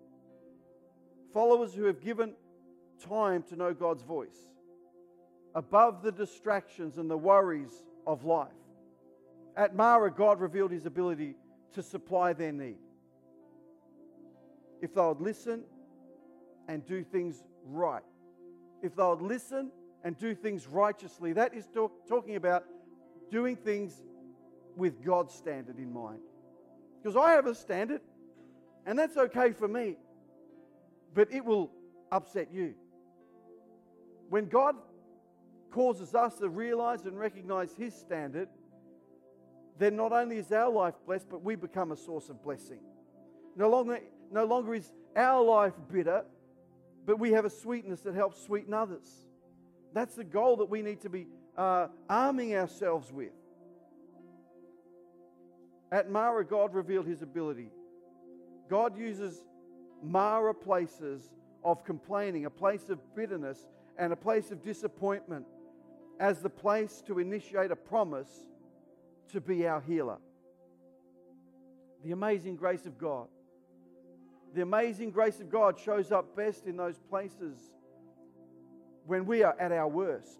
Followers 1.35 1.74
who 1.74 1.85
have 1.85 2.00
given 2.00 2.32
time 3.09 3.42
to 3.44 3.56
know 3.56 3.74
God's 3.74 4.02
voice 4.02 4.38
above 5.54 6.02
the 6.02 6.12
distractions 6.12 6.98
and 6.98 7.11
the 7.11 7.16
worries 7.16 7.82
of 8.06 8.24
life. 8.24 8.48
At 9.56 9.74
Marah, 9.74 10.11
God 10.11 10.40
revealed 10.40 10.70
his 10.70 10.87
ability 10.87 11.35
to 11.72 11.82
supply 11.82 12.32
their 12.32 12.52
need. 12.52 12.78
If 14.82 14.94
they 14.94 15.00
would 15.00 15.20
listen 15.20 15.62
and 16.68 16.85
do 16.87 17.02
things 17.02 17.42
right, 17.64 18.02
if 18.82 18.94
they 18.96 19.02
would 19.02 19.22
listen 19.22 19.70
and 20.07 20.16
do 20.16 20.37
things 20.37 20.69
righteously, 20.69 21.33
that 21.33 21.53
is 21.53 21.66
talk, 21.66 22.07
talking 22.09 22.37
about 22.37 22.62
doing 23.29 23.57
things 23.57 24.05
with 24.77 25.05
God's 25.05 25.35
standard 25.35 25.79
in 25.79 25.92
mind. 25.92 26.21
Because 27.03 27.16
I 27.16 27.33
have 27.33 27.47
a 27.47 27.55
standard, 27.57 28.01
and 28.87 28.97
that's 28.97 29.16
okay 29.16 29.51
for 29.51 29.66
me, 29.66 29.97
but 31.12 31.33
it 31.33 31.45
will 31.45 31.73
upset 32.12 32.53
you. 32.53 32.75
When 34.29 34.47
God 34.47 34.77
causes 35.73 36.14
us 36.14 36.38
to 36.38 36.49
realize 36.51 37.05
and 37.05 37.19
recognize 37.19 37.75
His 37.75 37.92
standard, 37.92 38.49
then 39.77 39.97
not 39.97 40.12
only 40.12 40.38
is 40.38 40.53
our 40.53 40.71
life 40.71 40.95
blessed, 41.05 41.27
but 41.29 41.42
we 41.42 41.57
become 41.57 41.90
a 41.90 41.97
source 41.97 42.29
of 42.29 42.45
blessing. 42.45 42.79
No 43.57 43.69
longer, 43.69 43.99
no 44.31 44.45
longer 44.45 44.73
is 44.77 44.88
our 45.16 45.42
life 45.42 45.73
bitter, 45.92 46.25
but 47.05 47.19
we 47.19 47.33
have 47.33 47.45
a 47.45 47.51
sweetness 47.51 48.03
that 48.03 48.14
helps 48.14 48.40
sweeten 48.40 48.73
others. 48.73 49.25
That's 49.92 50.14
the 50.14 50.25
goal 50.25 50.57
that 50.59 50.70
we 50.70 50.83
need 50.83 51.01
to 51.03 51.09
be 51.09 51.27
uh, 51.57 51.88
arming 52.09 52.55
ourselves 52.55 53.12
with. 53.12 53.33
At 55.90 56.11
Marah, 56.11 56.44
God 56.44 56.75
revealed 56.75 57.07
his 57.07 57.22
ability. 57.22 57.70
God 58.68 58.99
uses 58.99 59.44
Marah 60.03 60.55
places 60.55 61.22
of 61.64 61.85
complaining, 61.85 62.44
a 62.44 62.51
place 62.51 62.90
of 62.90 62.99
bitterness, 63.14 63.59
and 63.99 64.12
a 64.12 64.16
place 64.16 64.51
of 64.51 64.62
disappointment 64.62 65.46
as 66.20 66.40
the 66.40 66.51
place 66.51 67.03
to 67.07 67.18
initiate 67.18 67.70
a 67.70 67.77
promise 67.77 68.29
to 69.33 69.40
be 69.40 69.66
our 69.66 69.81
healer. 69.81 70.18
The 72.05 72.12
amazing 72.12 72.57
grace 72.57 72.87
of 72.87 72.99
God. 72.99 73.29
The 74.55 74.62
amazing 74.62 75.11
grace 75.11 75.40
of 75.40 75.51
God 75.51 75.79
shows 75.79 76.12
up 76.12 76.37
best 76.37 76.66
in 76.66 76.77
those 76.77 76.99
places 77.11 77.59
when 79.07 79.27
we 79.27 79.42
are 79.42 79.57
at 79.59 79.73
our 79.73 79.88
worst. 79.88 80.38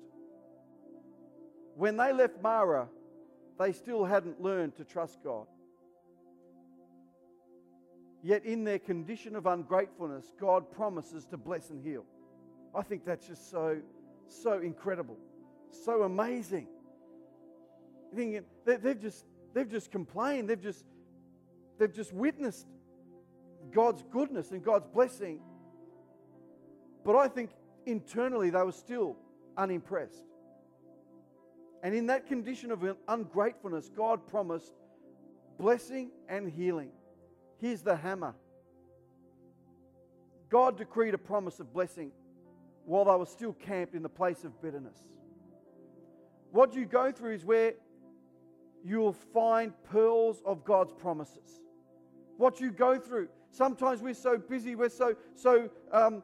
When 1.77 1.97
they 1.97 2.13
left 2.13 2.43
Marah, 2.43 2.89
they 3.59 3.73
still 3.73 4.05
hadn't 4.05 4.41
learned 4.41 4.77
to 4.77 4.85
trust 4.85 5.23
God. 5.23 5.47
Yet, 8.23 8.45
in 8.45 8.65
their 8.65 8.79
condition 8.79 9.37
of 9.37 9.47
ungratefulness, 9.47 10.33
God 10.41 10.71
promises 10.73 11.27
to 11.27 11.37
bless 11.37 11.71
and 11.71 11.85
heal. 11.85 12.05
I 12.75 12.83
think 12.83 13.05
that's 13.05 13.27
just 13.27 13.51
so, 13.51 13.79
so 14.27 14.59
incredible 14.59 15.17
so 15.85 16.03
amazing. 16.03 16.69
Thinking 18.15 18.45
they've 18.65 19.01
just 19.01 19.25
they've 19.53 19.71
just 19.71 19.91
complained. 19.91 20.49
They've 20.49 20.61
just 20.61 20.85
they've 21.79 21.93
just 21.93 22.13
witnessed 22.13 22.67
God's 23.73 24.03
goodness 24.11 24.51
and 24.53 24.65
God's 24.65 24.87
blessing. 24.87 25.41
But 27.05 27.17
I 27.17 27.29
think 27.29 27.51
internally 27.87 28.51
they 28.51 28.63
were 28.63 28.73
still 28.73 29.17
unimpressed. 29.57 30.25
And 31.83 31.95
in 31.95 32.07
that 32.07 32.27
condition 32.27 32.71
of 32.71 32.85
ungratefulness, 33.09 33.91
God 33.97 34.27
promised 34.27 34.73
blessing 35.59 36.11
and 36.29 36.51
healing. 36.51 36.91
Here's 37.59 37.83
the 37.83 37.97
hammer 37.97 38.35
God 40.49 40.79
decreed 40.79 41.15
a 41.15 41.19
promise 41.19 41.61
of 41.61 41.73
blessing 41.73 42.13
while 42.85 43.05
they 43.05 43.17
were 43.17 43.27
still 43.27 43.53
camped 43.53 43.95
in 43.95 44.03
the 44.03 44.09
place 44.09 44.45
of 44.45 44.61
bitterness. 44.63 44.99
What 46.53 46.75
you 46.75 46.87
go 46.87 47.11
through 47.11 47.35
is 47.35 47.45
where 47.45 47.75
you'll 48.85 49.13
find 49.13 49.73
pearls 49.91 50.41
of 50.45 50.65
God's 50.65 50.93
promises. 50.93 51.61
What 52.37 52.61
you 52.61 52.71
go 52.71 52.99
through. 52.99 53.29
Sometimes 53.51 54.03
we're 54.03 54.15
so 54.15 54.39
busy, 54.39 54.75
we're 54.75 54.89
so 54.89 55.17
so 55.35 55.69
um, 55.91 56.23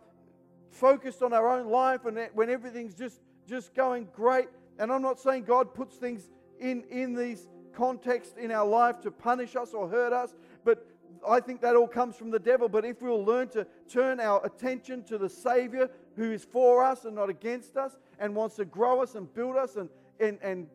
focused 0.73 1.23
on 1.23 1.33
our 1.33 1.49
own 1.49 1.69
life, 1.69 2.05
and 2.07 2.19
when 2.35 2.51
everything's 2.51 2.95
just 2.95 3.21
just 3.47 3.75
going 3.75 4.09
great. 4.13 4.49
And 4.79 4.91
I'm 4.91 5.03
not 5.03 5.21
saying 5.21 5.45
God 5.45 5.75
puts 5.75 5.97
things 5.97 6.29
in 6.59 6.83
in 6.91 7.15
these 7.15 7.49
contexts 7.75 8.35
in 8.37 8.51
our 8.51 8.67
life 8.67 9.01
to 9.03 9.11
punish 9.11 9.57
us 9.57 9.73
or 9.73 9.89
hurt 9.89 10.13
us, 10.13 10.35
but 10.65 10.87
I 11.27 11.41
think 11.41 11.61
that 11.61 11.77
all 11.77 11.87
comes 11.87 12.17
from 12.17 12.31
the 12.31 12.39
devil. 12.39 12.69
But 12.69 12.85
if 12.85 13.01
we'll 13.01 13.25
learn 13.25 13.49
to 13.51 13.67
turn 13.89 14.21
our 14.21 14.45
attention 14.45 15.05
to 15.05 15.19
the 15.19 15.29
Savior 15.29 15.89
who 16.17 16.33
is 16.33 16.45
for 16.45 16.85
us 16.85 17.05
and 17.05 17.15
not 17.15 17.31
against 17.31 17.77
us 17.77 17.97
and 18.19 18.35
wants 18.35 18.57
to 18.57 18.65
grow 18.65 19.03
us 19.03 19.15
and 19.15 19.33
build 19.33 19.57
us 19.57 19.77
and, 19.77 19.89
and, 20.21 20.39
and 20.43 20.67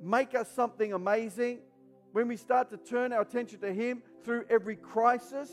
make 0.00 0.34
us 0.34 0.50
something 0.50 0.92
amazing, 0.92 1.58
when 2.12 2.28
we 2.28 2.36
start 2.36 2.70
to 2.70 2.76
turn 2.76 3.12
our 3.12 3.22
attention 3.22 3.60
to 3.60 3.72
Him 3.72 4.02
through 4.24 4.44
every 4.48 4.76
crisis, 4.76 5.50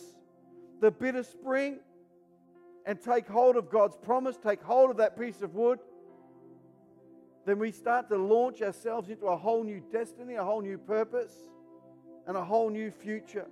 the 0.79 0.91
bitter 0.91 1.23
spring, 1.23 1.79
and 2.85 3.01
take 3.01 3.27
hold 3.27 3.55
of 3.55 3.69
God's 3.69 3.95
promise, 3.97 4.37
take 4.37 4.61
hold 4.61 4.91
of 4.91 4.97
that 4.97 5.19
piece 5.19 5.41
of 5.41 5.55
wood, 5.55 5.79
then 7.45 7.59
we 7.59 7.71
start 7.71 8.09
to 8.09 8.17
launch 8.17 8.61
ourselves 8.61 9.09
into 9.09 9.25
a 9.27 9.37
whole 9.37 9.63
new 9.63 9.81
destiny, 9.91 10.35
a 10.35 10.43
whole 10.43 10.61
new 10.61 10.77
purpose, 10.77 11.33
and 12.27 12.35
a 12.35 12.43
whole 12.43 12.69
new 12.69 12.91
future. 12.91 13.45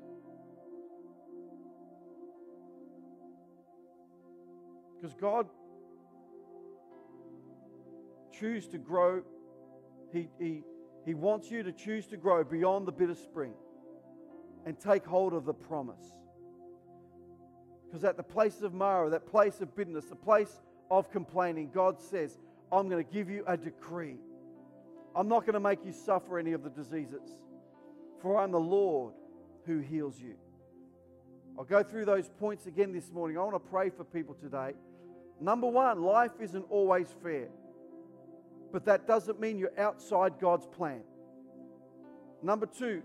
Because 4.96 5.16
God 5.16 5.48
choose 8.32 8.68
to 8.70 8.78
grow 8.78 9.22
he, 10.14 10.30
he, 10.40 10.62
he 11.06 11.16
wants 11.16 11.50
you 11.50 11.64
to 11.64 11.72
choose 11.72 12.06
to 12.08 12.18
grow 12.18 12.44
beyond 12.44 12.88
the 12.88 12.92
bitter 12.92 13.16
spring 13.16 13.54
and 14.66 14.80
take 14.80 15.06
hold 15.06 15.34
of 15.34 15.44
the 15.44 15.54
promise. 15.54 16.06
Because 17.94 18.06
at 18.06 18.18
the 18.18 18.24
place 18.24 18.64
of 18.64 18.74
Marah, 18.74 19.12
that 19.12 19.28
place 19.28 19.62
of 19.62 19.76
bitterness, 19.76 20.06
the 20.06 20.16
place 20.16 20.60
of 20.90 21.12
complaining, 21.12 21.70
God 21.72 22.02
says, 22.02 22.40
I'm 22.72 22.90
going 22.90 23.06
to 23.06 23.14
give 23.14 23.30
you 23.30 23.44
a 23.46 23.56
decree. 23.56 24.16
I'm 25.16 25.28
not 25.28 25.42
going 25.42 25.54
to 25.54 25.60
make 25.60 25.86
you 25.86 25.92
suffer 25.92 26.40
any 26.40 26.54
of 26.54 26.64
the 26.64 26.72
diseases, 26.72 27.22
for 28.20 28.42
I'm 28.42 28.52
the 28.52 28.60
Lord 28.60 29.14
who 29.68 29.78
heals 29.78 30.20
you. 30.20 30.34
I'll 31.56 31.66
go 31.66 31.84
through 31.84 32.06
those 32.06 32.30
points 32.40 32.66
again 32.66 32.94
this 32.94 33.12
morning. 33.12 33.38
I 33.38 33.42
want 33.42 33.54
to 33.54 33.70
pray 33.70 33.92
for 33.92 34.04
people 34.04 34.34
today. 34.34 34.72
Number 35.40 35.68
one, 35.68 36.02
life 36.02 36.32
isn't 36.40 36.66
always 36.72 37.14
fair 37.22 37.50
but 38.74 38.86
that 38.86 39.08
doesn't 39.08 39.40
mean 39.40 39.60
you're 39.60 39.80
outside 39.80 40.34
God's 40.42 40.66
plan. 40.66 41.04
Number 42.42 42.66
two, 42.66 43.04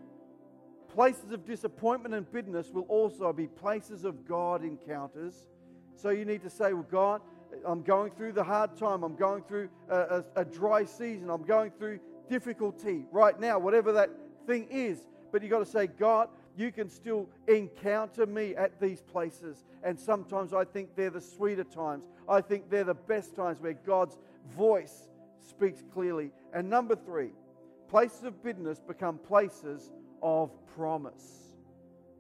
places 0.95 1.33
of 1.33 1.45
disappointment 1.45 2.15
and 2.15 2.31
bitterness 2.31 2.71
will 2.73 2.83
also 2.83 3.33
be 3.33 3.47
places 3.47 4.05
of 4.05 4.27
God 4.27 4.63
encounters. 4.63 5.47
So 5.95 6.11
you 6.11 6.25
need 6.25 6.43
to 6.43 6.51
say, 6.51 6.73
Well, 6.73 6.87
God, 6.91 7.21
I'm 7.65 7.83
going 7.83 8.13
through 8.13 8.33
the 8.33 8.45
hard 8.45 8.77
time. 8.77 9.03
I'm 9.03 9.17
going 9.17 9.43
through 9.43 9.69
a, 9.89 9.97
a, 9.97 10.25
a 10.37 10.45
dry 10.45 10.85
season. 10.85 11.31
I'm 11.31 11.45
going 11.45 11.71
through 11.79 12.01
difficulty 12.29 13.07
right 13.11 13.39
now, 13.39 13.59
whatever 13.59 13.93
that 13.93 14.11
thing 14.47 14.69
is. 14.71 15.07
But 15.33 15.43
you've 15.43 15.51
got 15.51 15.61
to 15.61 15.67
say, 15.67 15.87
God, 15.87 16.29
you 16.57 16.73
can 16.73 16.89
still 16.89 17.29
encounter 17.47 18.27
me 18.27 18.57
at 18.57 18.81
these 18.81 19.01
places. 19.01 19.65
And 19.83 19.99
sometimes 19.99 20.53
I 20.53 20.65
think 20.65 20.97
they're 20.97 21.11
the 21.11 21.21
sweeter 21.21 21.65
times. 21.65 22.05
I 22.29 22.41
think 22.41 22.71
they're 22.71 22.85
the 22.85 22.95
best 22.95 23.35
times 23.37 23.61
where 23.61 23.75
God's 23.75 24.19
voice 24.57 25.09
speaks 25.49 25.85
clearly. 25.93 26.31
And 26.53 26.69
number 26.69 26.97
three, 26.97 27.31
places 27.89 28.25
of 28.25 28.43
bitterness 28.43 28.81
become 28.81 29.19
places 29.19 29.91
of 30.23 30.51
promise 30.77 31.55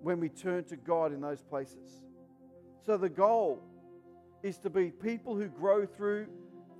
when 0.00 0.20
we 0.20 0.28
turn 0.28 0.64
to 0.64 0.76
God 0.76 1.12
in 1.12 1.20
those 1.20 1.42
places. 1.42 2.02
So 2.86 2.96
the 2.96 3.08
goal 3.08 3.62
is 4.42 4.58
to 4.58 4.70
be 4.70 4.90
people 4.90 5.36
who 5.36 5.48
grow 5.48 5.84
through 5.84 6.28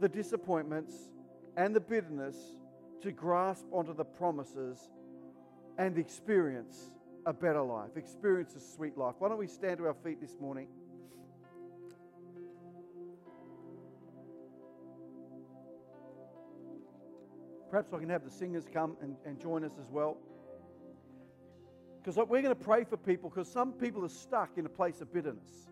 the 0.01 0.09
disappointments 0.09 0.95
and 1.57 1.75
the 1.75 1.81
bitterness 1.81 2.37
to 3.03 3.13
grasp 3.13 3.65
onto 3.73 3.95
the 3.95 4.05
promises 4.05 4.91
and 5.77 5.99
experience 5.99 6.91
a 7.27 7.33
better 7.33 7.63
life, 7.63 7.97
experience 7.97 8.55
a 8.55 8.61
sweet 8.61 8.97
life. 8.97 9.17
Why 9.19 9.29
don't 9.29 9.39
we 9.39 9.47
stand 9.47 9.79
to 9.79 9.87
our 9.87 9.95
feet 9.95 10.21
this 10.21 10.37
morning? 10.41 10.69
Perhaps 17.71 17.93
I 17.93 17.99
can 17.99 18.09
have 18.09 18.25
the 18.25 18.31
singers 18.31 18.65
come 18.73 18.97
and, 19.03 19.15
and 19.27 19.39
join 19.39 19.63
us 19.63 19.73
as 19.79 19.91
well. 19.91 20.17
Because 21.99 22.17
we're 22.17 22.43
going 22.43 22.45
to 22.45 22.55
pray 22.55 22.85
for 22.85 22.97
people 22.97 23.29
because 23.29 23.51
some 23.51 23.73
people 23.73 24.05
are 24.05 24.11
stuck 24.11 24.51
in 24.57 24.67
a 24.67 24.71
place 24.71 25.01
of 25.01 25.13
bitterness. 25.13 25.69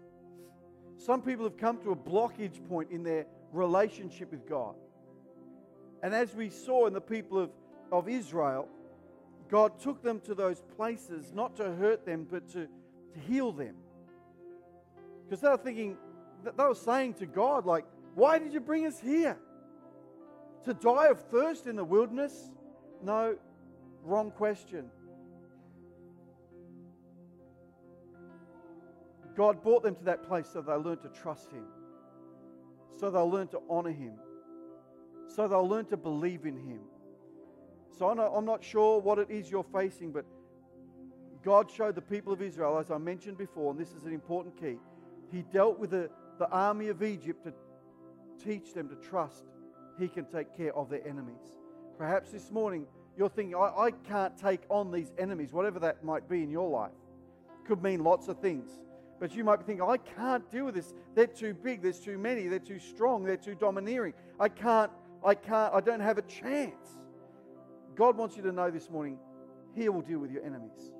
Some 0.98 1.22
people 1.22 1.44
have 1.44 1.56
come 1.56 1.78
to 1.82 1.92
a 1.92 1.96
blockage 1.96 2.66
point 2.68 2.90
in 2.90 3.02
their 3.02 3.26
relationship 3.52 4.30
with 4.30 4.48
God. 4.48 4.74
And 6.02 6.14
as 6.14 6.34
we 6.34 6.50
saw 6.50 6.86
in 6.86 6.92
the 6.92 7.00
people 7.00 7.38
of, 7.38 7.50
of 7.92 8.08
Israel, 8.08 8.68
God 9.48 9.78
took 9.78 10.02
them 10.02 10.20
to 10.20 10.34
those 10.34 10.62
places 10.76 11.32
not 11.32 11.56
to 11.56 11.70
hurt 11.72 12.04
them, 12.04 12.26
but 12.28 12.48
to, 12.50 12.66
to 12.66 13.20
heal 13.28 13.52
them. 13.52 13.76
Because 15.24 15.40
they 15.40 15.48
were 15.48 15.56
thinking, 15.56 15.96
they 16.44 16.64
were 16.64 16.74
saying 16.74 17.14
to 17.14 17.26
God, 17.26 17.66
like, 17.66 17.84
why 18.14 18.38
did 18.38 18.52
you 18.52 18.60
bring 18.60 18.86
us 18.86 18.98
here? 19.00 19.36
To 20.64 20.74
die 20.74 21.08
of 21.08 21.20
thirst 21.30 21.66
in 21.66 21.76
the 21.76 21.84
wilderness? 21.84 22.50
No, 23.02 23.36
wrong 24.02 24.30
question. 24.30 24.90
God 29.36 29.62
brought 29.62 29.82
them 29.82 29.94
to 29.96 30.04
that 30.04 30.22
place 30.22 30.48
so 30.52 30.62
they 30.62 30.72
learned 30.72 31.02
to 31.02 31.08
trust 31.08 31.50
Him, 31.50 31.64
so 32.98 33.10
they'll 33.10 33.30
learn 33.30 33.48
to 33.48 33.60
honor 33.68 33.92
Him, 33.92 34.14
so 35.28 35.46
they'll 35.46 35.68
learn 35.68 35.84
to 35.86 35.96
believe 35.96 36.46
in 36.46 36.56
Him. 36.56 36.80
So 37.98 38.08
I'm 38.08 38.44
not 38.44 38.64
sure 38.64 39.00
what 39.00 39.18
it 39.18 39.30
is 39.30 39.50
you're 39.50 39.64
facing, 39.64 40.12
but 40.12 40.24
God 41.42 41.70
showed 41.70 41.94
the 41.94 42.02
people 42.02 42.32
of 42.32 42.42
Israel, 42.42 42.78
as 42.78 42.90
I 42.90 42.98
mentioned 42.98 43.38
before, 43.38 43.70
and 43.70 43.80
this 43.80 43.92
is 43.92 44.04
an 44.04 44.12
important 44.12 44.58
key. 44.60 44.76
He 45.30 45.42
dealt 45.42 45.78
with 45.78 45.90
the, 45.90 46.10
the 46.38 46.48
army 46.48 46.88
of 46.88 47.02
Egypt 47.02 47.44
to 47.44 47.52
teach 48.42 48.74
them 48.74 48.88
to 48.88 48.96
trust 48.96 49.44
He 49.98 50.08
can 50.08 50.24
take 50.26 50.56
care 50.56 50.74
of 50.74 50.90
their 50.90 51.06
enemies. 51.06 51.58
Perhaps 51.98 52.32
this 52.32 52.50
morning 52.50 52.86
you're 53.16 53.30
thinking, 53.30 53.54
I, 53.54 53.72
I 53.76 53.90
can't 53.90 54.36
take 54.36 54.60
on 54.68 54.92
these 54.92 55.12
enemies, 55.18 55.52
whatever 55.52 55.78
that 55.80 56.04
might 56.04 56.28
be 56.28 56.42
in 56.42 56.50
your 56.50 56.68
life. 56.68 56.92
Could 57.66 57.82
mean 57.82 58.04
lots 58.04 58.28
of 58.28 58.38
things. 58.40 58.70
But 59.18 59.34
you 59.34 59.44
might 59.44 59.56
be 59.56 59.64
thinking, 59.64 59.86
I 59.88 59.96
can't 59.96 60.48
deal 60.50 60.66
with 60.66 60.74
this. 60.74 60.92
They're 61.14 61.26
too 61.26 61.54
big, 61.54 61.82
there's 61.82 62.00
too 62.00 62.18
many, 62.18 62.48
they're 62.48 62.58
too 62.58 62.78
strong, 62.78 63.24
they're 63.24 63.36
too 63.36 63.54
domineering. 63.54 64.12
I 64.38 64.48
can't, 64.48 64.90
I 65.24 65.34
can't, 65.34 65.72
I 65.72 65.80
don't 65.80 66.00
have 66.00 66.18
a 66.18 66.22
chance. 66.22 66.98
God 67.94 68.16
wants 68.16 68.36
you 68.36 68.42
to 68.42 68.52
know 68.52 68.70
this 68.70 68.90
morning, 68.90 69.18
He 69.74 69.88
will 69.88 70.02
deal 70.02 70.18
with 70.18 70.30
your 70.30 70.44
enemies. 70.44 70.92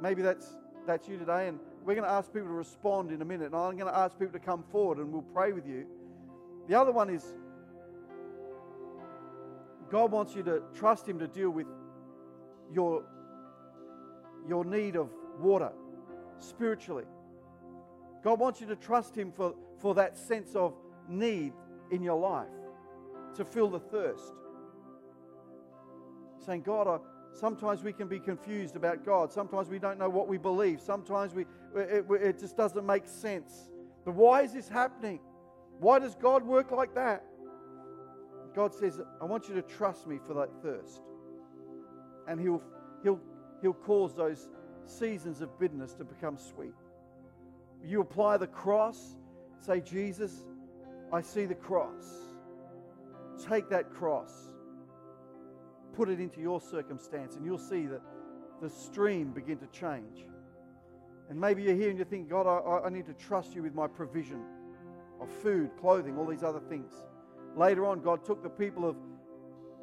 Maybe 0.00 0.22
that's 0.22 0.56
that's 0.86 1.08
you 1.08 1.18
today, 1.18 1.48
and 1.48 1.58
we're 1.84 1.94
going 1.94 2.06
to 2.06 2.12
ask 2.12 2.32
people 2.32 2.48
to 2.48 2.54
respond 2.54 3.10
in 3.10 3.22
a 3.22 3.24
minute, 3.24 3.46
and 3.46 3.56
I'm 3.56 3.76
going 3.76 3.92
to 3.92 3.98
ask 3.98 4.18
people 4.18 4.38
to 4.38 4.44
come 4.44 4.64
forward 4.70 4.98
and 4.98 5.12
we'll 5.12 5.22
pray 5.22 5.52
with 5.52 5.66
you. 5.66 5.86
The 6.68 6.78
other 6.78 6.92
one 6.92 7.10
is 7.10 7.24
God 9.90 10.10
wants 10.10 10.34
you 10.34 10.42
to 10.44 10.62
trust 10.74 11.08
Him 11.08 11.18
to 11.20 11.28
deal 11.28 11.50
with 11.50 11.66
your, 12.72 13.04
your 14.48 14.64
need 14.64 14.96
of 14.96 15.10
water 15.40 15.70
spiritually. 16.38 17.04
God 18.22 18.40
wants 18.40 18.60
you 18.60 18.66
to 18.66 18.76
trust 18.76 19.16
Him 19.16 19.32
for, 19.32 19.54
for 19.78 19.94
that 19.94 20.16
sense 20.16 20.54
of 20.54 20.74
need 21.08 21.52
in 21.90 22.02
your 22.02 22.18
life, 22.18 22.48
to 23.36 23.44
fill 23.44 23.68
the 23.68 23.78
thirst. 23.78 24.34
Saying, 26.44 26.62
God, 26.62 26.88
I, 26.88 26.98
sometimes 27.32 27.82
we 27.82 27.92
can 27.92 28.08
be 28.08 28.18
confused 28.18 28.76
about 28.76 29.04
God. 29.04 29.32
Sometimes 29.32 29.68
we 29.68 29.78
don't 29.78 29.98
know 29.98 30.08
what 30.08 30.28
we 30.28 30.38
believe. 30.38 30.80
Sometimes 30.80 31.34
we, 31.34 31.44
it, 31.74 32.04
it 32.10 32.38
just 32.38 32.56
doesn't 32.56 32.84
make 32.84 33.06
sense. 33.06 33.70
But 34.04 34.14
why 34.14 34.42
is 34.42 34.52
this 34.52 34.68
happening? 34.68 35.20
Why 35.78 35.98
does 35.98 36.14
God 36.14 36.44
work 36.44 36.70
like 36.70 36.94
that? 36.94 37.24
God 38.54 38.74
says, 38.74 39.00
I 39.20 39.24
want 39.24 39.48
you 39.48 39.54
to 39.54 39.62
trust 39.62 40.06
me 40.06 40.18
for 40.26 40.34
that 40.34 40.48
thirst. 40.62 41.02
And 42.26 42.40
He'll, 42.40 42.62
he'll, 43.02 43.20
he'll 43.60 43.74
cause 43.74 44.14
those 44.14 44.48
seasons 44.88 45.40
of 45.40 45.58
bitterness 45.58 45.94
to 45.94 46.04
become 46.04 46.36
sweet. 46.36 46.74
You 47.84 48.00
apply 48.00 48.38
the 48.38 48.46
cross, 48.46 49.16
say, 49.60 49.80
Jesus, 49.80 50.44
I 51.12 51.20
see 51.20 51.46
the 51.46 51.54
cross. 51.54 52.04
Take 53.48 53.68
that 53.68 53.92
cross, 53.92 54.50
put 55.94 56.08
it 56.08 56.20
into 56.20 56.40
your 56.40 56.60
circumstance, 56.60 57.36
and 57.36 57.44
you'll 57.44 57.58
see 57.58 57.86
that 57.86 58.00
the 58.62 58.70
stream 58.70 59.32
begin 59.32 59.58
to 59.58 59.66
change. 59.66 60.24
And 61.28 61.38
maybe 61.38 61.62
you're 61.62 61.74
here 61.74 61.90
and 61.90 61.98
you 61.98 62.04
think, 62.04 62.30
God, 62.30 62.46
I, 62.46 62.86
I 62.86 62.88
need 62.88 63.06
to 63.06 63.12
trust 63.12 63.54
you 63.54 63.62
with 63.62 63.74
my 63.74 63.86
provision 63.86 64.42
of 65.20 65.28
food, 65.42 65.70
clothing, 65.80 66.16
all 66.16 66.26
these 66.26 66.42
other 66.42 66.60
things. 66.60 66.92
Later 67.56 67.86
on, 67.86 68.00
God 68.00 68.24
took 68.24 68.42
the 68.42 68.48
people 68.48 68.88
of 68.88 68.96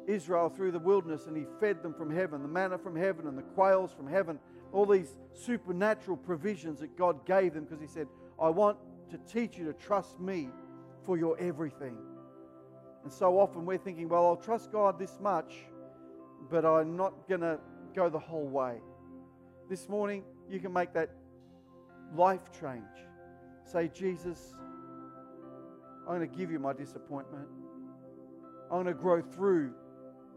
Israel 0.06 0.48
through 0.48 0.72
the 0.72 0.78
wilderness 0.78 1.26
and 1.26 1.36
He 1.36 1.44
fed 1.60 1.82
them 1.82 1.94
from 1.94 2.10
heaven, 2.10 2.42
the 2.42 2.48
manna 2.48 2.78
from 2.78 2.96
heaven 2.96 3.26
and 3.26 3.36
the 3.36 3.42
quails 3.42 3.92
from 3.92 4.06
heaven, 4.06 4.38
all 4.74 4.84
these 4.84 5.16
supernatural 5.32 6.16
provisions 6.16 6.80
that 6.80 6.98
God 6.98 7.24
gave 7.24 7.54
them 7.54 7.64
because 7.64 7.80
He 7.80 7.86
said, 7.86 8.08
I 8.40 8.50
want 8.50 8.76
to 9.10 9.18
teach 9.32 9.56
you 9.56 9.64
to 9.66 9.72
trust 9.72 10.18
me 10.18 10.48
for 11.06 11.16
your 11.16 11.38
everything. 11.38 11.96
And 13.04 13.12
so 13.12 13.38
often 13.38 13.64
we're 13.64 13.78
thinking, 13.78 14.08
well, 14.08 14.26
I'll 14.26 14.36
trust 14.36 14.72
God 14.72 14.98
this 14.98 15.18
much, 15.20 15.54
but 16.50 16.64
I'm 16.64 16.96
not 16.96 17.28
going 17.28 17.42
to 17.42 17.58
go 17.94 18.08
the 18.08 18.18
whole 18.18 18.46
way. 18.46 18.78
This 19.70 19.88
morning, 19.88 20.24
you 20.50 20.58
can 20.58 20.72
make 20.72 20.92
that 20.94 21.10
life 22.14 22.50
change. 22.60 22.82
Say, 23.64 23.88
Jesus, 23.88 24.54
I'm 26.08 26.18
going 26.18 26.28
to 26.28 26.36
give 26.36 26.50
you 26.50 26.58
my 26.58 26.72
disappointment. 26.72 27.46
I'm 28.70 28.82
going 28.82 28.86
to 28.86 28.94
grow 28.94 29.22
through 29.22 29.72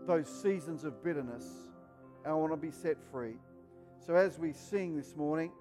those 0.06 0.28
seasons 0.28 0.84
of 0.84 1.04
bitterness 1.04 1.46
and 2.24 2.32
I 2.32 2.36
want 2.36 2.54
to 2.54 2.58
be 2.58 2.72
set 2.72 2.98
free. 3.12 3.36
So 4.06 4.16
as 4.16 4.40
we 4.40 4.54
sing 4.54 4.96
this 4.96 5.16
morning, 5.16 5.52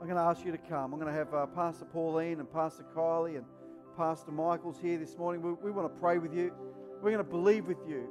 I'm 0.00 0.06
going 0.06 0.16
to 0.16 0.22
ask 0.22 0.44
you 0.44 0.52
to 0.52 0.58
come. 0.58 0.92
I'm 0.92 1.00
going 1.00 1.12
to 1.12 1.18
have 1.18 1.34
uh, 1.34 1.46
Pastor 1.46 1.84
Pauline 1.84 2.40
and 2.40 2.50
Pastor 2.50 2.84
Kylie 2.94 3.36
and 3.36 3.44
Pastor 3.96 4.32
Michael's 4.32 4.78
here 4.80 4.98
this 4.98 5.16
morning. 5.18 5.42
We, 5.42 5.52
we 5.52 5.70
want 5.70 5.92
to 5.92 6.00
pray 6.00 6.18
with 6.18 6.34
you. 6.34 6.52
We're 7.02 7.10
going 7.10 7.24
to 7.24 7.30
believe 7.30 7.66
with 7.66 7.86
you 7.86 8.08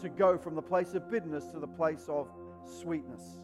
to 0.00 0.08
go 0.08 0.38
from 0.38 0.54
the 0.54 0.62
place 0.62 0.94
of 0.94 1.10
bitterness 1.10 1.46
to 1.52 1.58
the 1.58 1.66
place 1.66 2.06
of 2.08 2.28
sweetness. 2.80 3.38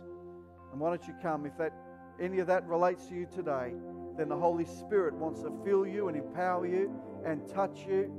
And 0.73 0.81
why 0.81 0.91
don't 0.91 1.07
you 1.07 1.15
come? 1.23 1.45
If 1.45 1.59
that 1.59 1.73
any 2.21 2.39
of 2.39 2.47
that 2.47 2.67
relates 2.67 3.07
to 3.07 3.15
you 3.15 3.27
today, 3.27 3.75
then 4.17 4.29
the 4.29 4.37
Holy 4.37 4.65
Spirit 4.65 5.15
wants 5.15 5.43
to 5.43 5.53
fill 5.65 5.87
you 5.87 6.09
and 6.09 6.17
empower 6.17 6.67
you 6.67 6.93
and 7.25 7.47
touch 7.49 7.85
you 7.87 8.11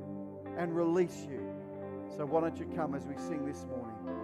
and 0.57 0.75
release 0.75 1.25
you. 1.29 1.41
So 2.15 2.25
why 2.25 2.41
don't 2.41 2.57
you 2.57 2.71
come 2.75 2.95
as 2.95 3.05
we 3.05 3.15
sing 3.17 3.45
this 3.45 3.65
morning? 3.65 4.18